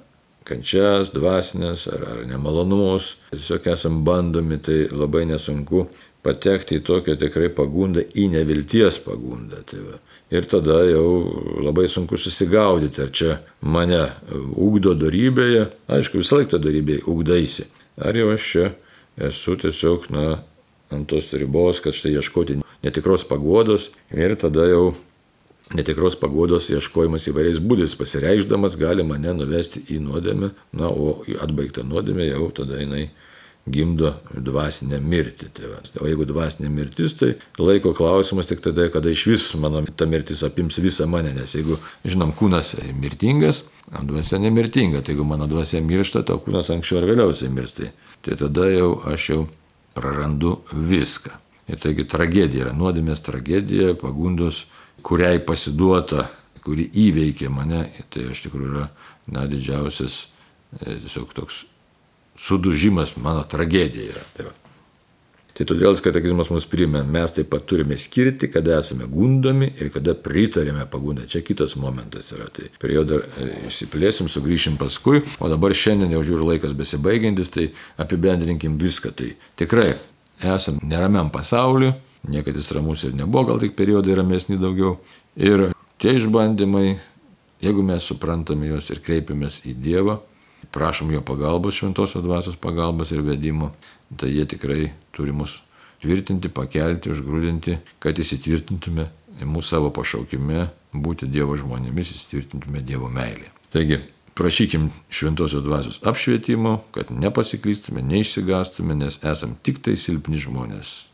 kančias, 0.47 1.11
dvasinės 1.15 1.87
ar, 1.93 2.03
ar 2.13 2.25
nemalonumus, 2.29 3.17
tiesiog 3.33 3.67
esam 3.73 4.01
bandomi, 4.07 4.59
tai 4.63 4.85
labai 4.91 5.25
nesunku 5.29 5.87
patekti 6.25 6.79
į 6.79 6.83
tokią 6.87 7.15
tikrai 7.19 7.49
pagundą, 7.55 8.03
į 8.03 8.27
nevilties 8.33 8.99
pagundą. 9.05 9.61
Tai 9.67 9.79
va. 9.85 9.99
ir 10.33 10.47
tada 10.49 10.81
jau 10.89 11.07
labai 11.63 11.87
sunku 11.87 12.17
susigaudyti, 12.19 13.01
ar 13.05 13.11
čia 13.15 13.37
mane 13.61 14.01
ugdo 14.55 14.95
darybėje, 14.97 15.69
aišku, 15.87 16.19
visą 16.23 16.41
laiką 16.41 16.59
darybėje 16.59 17.05
ugdaisi, 17.07 17.67
ar 17.95 18.17
jau 18.17 18.33
aš 18.33 18.51
čia 18.51 18.67
esu 19.29 19.55
tiesiog, 19.61 20.09
na, 20.13 20.25
ant 20.91 21.07
tos 21.09 21.31
ribos, 21.35 21.81
kad 21.83 21.95
štai 21.95 22.15
ieškoti 22.17 22.61
netikros 22.83 23.25
pagodos 23.27 23.89
ir 24.15 24.35
tada 24.39 24.67
jau 24.69 24.93
netikros 25.75 26.15
pagodos 26.19 26.69
ieškojimas 26.71 27.27
įvairiais 27.31 27.59
būdais 27.63 27.95
pasireikšdamas 27.99 28.77
gali 28.79 29.03
mane 29.03 29.33
nuvesti 29.35 29.83
į 29.91 30.01
nuodėmę, 30.05 30.51
na, 30.79 30.91
o 30.91 31.23
atbaigta 31.43 31.83
nuodėmė 31.83 32.29
jau 32.29 32.51
tada 32.55 32.79
jinai 32.79 33.09
gimdo 33.67 34.13
dvasinę 34.31 34.99
mirtį. 35.03 35.49
Tai 35.53 35.71
va. 35.71 35.79
o 36.01 36.07
jeigu 36.07 36.27
dvasinė 36.29 36.69
mirtis, 36.71 37.17
tai 37.19 37.33
laiko 37.59 37.93
klausimas 37.97 38.47
tik 38.49 38.61
tada, 38.63 38.87
kada 38.93 39.11
iš 39.11 39.25
vis 39.27 39.47
mano 39.59 39.83
ta 39.83 40.07
mirtis 40.09 40.43
apims 40.47 40.79
visą 40.83 41.07
mane, 41.09 41.33
nes 41.35 41.55
jeigu, 41.55 41.79
žinom, 42.07 42.31
kūnas 42.37 42.75
mirtingas, 42.95 43.63
dvasia 43.91 44.39
nemirtinga, 44.43 45.01
tai 45.01 45.15
jeigu 45.15 45.27
mano 45.27 45.49
dvasia 45.51 45.81
miršta, 45.83 46.23
to 46.27 46.39
kūnas 46.43 46.71
anksčiau 46.73 47.01
ar 47.01 47.09
vėliausiai 47.11 47.51
miršta. 47.53 47.91
Tai 48.25 48.39
tada 48.39 48.69
jau 48.71 48.93
aš 49.11 49.29
jau 49.33 49.41
prarandu 49.97 50.57
viską. 50.71 51.35
Ir 51.67 51.79
taigi 51.83 52.05
tragedija 52.07 52.67
yra 52.67 52.73
nuodėmės 52.75 53.19
tragedija, 53.25 53.91
pagundos, 53.99 54.65
kuriai 55.07 55.39
pasiduota, 55.43 56.27
kuri 56.65 56.87
įveikė 57.07 57.47
mane, 57.53 57.85
tai 58.11 58.27
iš 58.33 58.43
tikrųjų 58.47 58.73
yra 58.73 58.87
na, 59.31 59.45
didžiausias 59.47 60.25
e, 60.81 60.97
tiesiog 60.99 61.31
toks 61.35 61.63
sudužimas, 62.37 63.15
mano 63.23 63.45
tragedija 63.47 64.11
yra. 64.11 64.23
Tai, 64.35 64.47
va. 64.49 64.51
tai 65.55 65.67
todėl 65.69 65.95
katekizmas 66.03 66.51
mus 66.51 66.67
primė, 66.69 67.05
mes 67.07 67.33
taip 67.33 67.47
pat 67.53 67.63
turime 67.69 67.95
skirti, 67.97 68.49
kada 68.51 68.81
esame 68.81 69.07
gundomi 69.09 69.71
ir 69.79 69.93
kada 69.95 70.13
pritarėme 70.13 70.83
pagundai. 70.91 71.29
Čia 71.31 71.41
kitas 71.47 71.77
momentas 71.79 72.33
yra. 72.35 72.49
Tai 72.51 72.67
prie 72.81 72.99
jo 72.99 73.05
dar 73.07 73.23
e, 73.23 73.47
išsiplėsim, 73.71 74.27
sugrįšim 74.31 74.75
paskui, 74.81 75.23
o 75.39 75.51
dabar 75.51 75.75
šiandien 75.75 76.17
jau 76.17 76.25
žiūriu 76.27 76.51
laikas 76.51 76.75
besibaigiantis, 76.77 77.53
tai 77.55 77.69
apibendrinkim 78.03 78.75
viską. 78.81 79.15
Tai 79.15 79.31
tikrai 79.59 79.93
esam 80.43 80.83
neramiam 80.83 81.31
pasauliu, 81.33 81.95
niekada 82.31 82.59
jis 82.59 82.71
ramus 82.75 83.03
ir 83.07 83.15
nebuvo, 83.17 83.45
gal 83.51 83.61
tik 83.61 83.75
periodai 83.77 84.15
ramesni 84.17 84.57
daugiau. 84.59 84.97
Ir 85.35 85.71
tie 86.01 86.15
išbandymai, 86.17 86.97
jeigu 87.63 87.85
mes 87.85 88.07
suprantame 88.07 88.69
juos 88.71 88.89
ir 88.93 89.01
kreipiamės 89.05 89.61
į 89.67 89.75
Dievą, 89.83 90.19
prašom 90.73 91.13
jo 91.13 91.21
pagalbos, 91.25 91.77
šventosios 91.77 92.25
dvasios 92.25 92.57
pagalbos 92.59 93.13
ir 93.15 93.23
vedimo, 93.25 93.71
tai 94.17 94.33
jie 94.33 94.45
tikrai 94.49 94.91
turi 95.15 95.35
mus 95.35 95.61
tvirtinti, 96.03 96.51
pakelti, 96.53 97.13
užgrūdinti, 97.13 97.79
kad 98.03 98.19
įsitvirtintume 98.19 99.07
mūsų 99.41 99.69
savo 99.69 99.93
pašaukime, 99.93 100.67
būti 100.93 101.29
Dievo 101.29 101.57
žmonėmis, 101.57 102.13
įsitvirtintume 102.13 102.83
Dievo 102.85 103.09
meilė. 103.13 103.49
Taigi, 103.73 104.01
Prašykim 104.37 104.91
šventosios 105.09 105.63
dvasios 105.63 105.99
apšvietimo, 106.05 106.83
kad 106.93 107.09
nepasiklystume, 107.09 108.03
neišsigastume, 108.05 108.93
nes 108.95 109.17
esam 109.25 109.55
tik 109.65 109.79
tai 109.81 109.95
silpni 109.97 110.37
žmonės, 110.37 111.06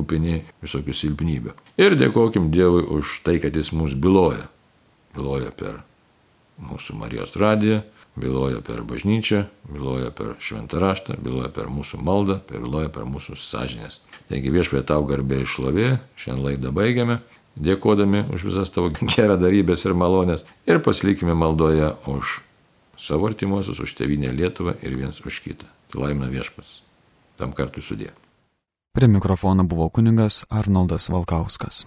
kupini 0.00 0.40
visokių 0.64 0.96
silpnybių. 0.96 1.54
Ir 1.80 1.96
dėkokim 2.00 2.50
Dievui 2.54 2.82
už 2.98 3.20
tai, 3.26 3.38
kad 3.42 3.56
Jis 3.56 3.72
mums 3.76 3.94
byloja. 3.94 4.48
Byloja 5.14 5.54
per 5.54 5.82
mūsų 6.60 6.98
Marijos 6.98 7.36
radiją, 7.40 7.82
byloja 8.20 8.60
per 8.64 8.82
bažnyčią, 8.84 9.44
byloja 9.70 10.10
per 10.14 10.34
šventą 10.42 10.80
raštą, 10.82 11.16
byloja 11.22 11.50
per 11.54 11.70
mūsų 11.72 12.00
maldą, 12.04 12.40
byloja 12.50 12.90
per 12.92 13.06
mūsų 13.08 13.38
sąžinės. 13.38 14.00
Taigi 14.30 14.52
viešpė 14.54 14.82
tau 14.86 15.04
garbė 15.08 15.42
išlovė, 15.46 15.92
šiandien 16.20 16.46
laidą 16.46 16.74
baigiame 16.74 17.20
dėkodami 17.60 18.24
už 18.32 18.46
visas 18.50 18.70
tavo 18.72 18.90
gerą 19.14 19.36
darybės 19.40 19.84
ir 19.86 19.96
malonės 19.98 20.46
ir 20.68 20.80
pasilikime 20.84 21.34
maldoje 21.34 21.92
už 22.10 22.40
savo 23.00 23.30
artimuosius, 23.30 23.80
už 23.80 23.96
tevinę 23.96 24.32
Lietuvą 24.36 24.76
ir 24.84 24.96
viens 24.96 25.20
už 25.24 25.40
kitą. 25.44 25.68
Laimina 25.96 26.28
viešpas. 26.30 26.80
Tam 27.40 27.56
kartui 27.56 27.82
sudė. 27.82 28.12
Prie 28.92 29.08
mikrofono 29.08 29.64
buvo 29.64 29.88
kuningas 29.88 30.44
Arnoldas 30.48 31.08
Valkauskas. 31.08 31.86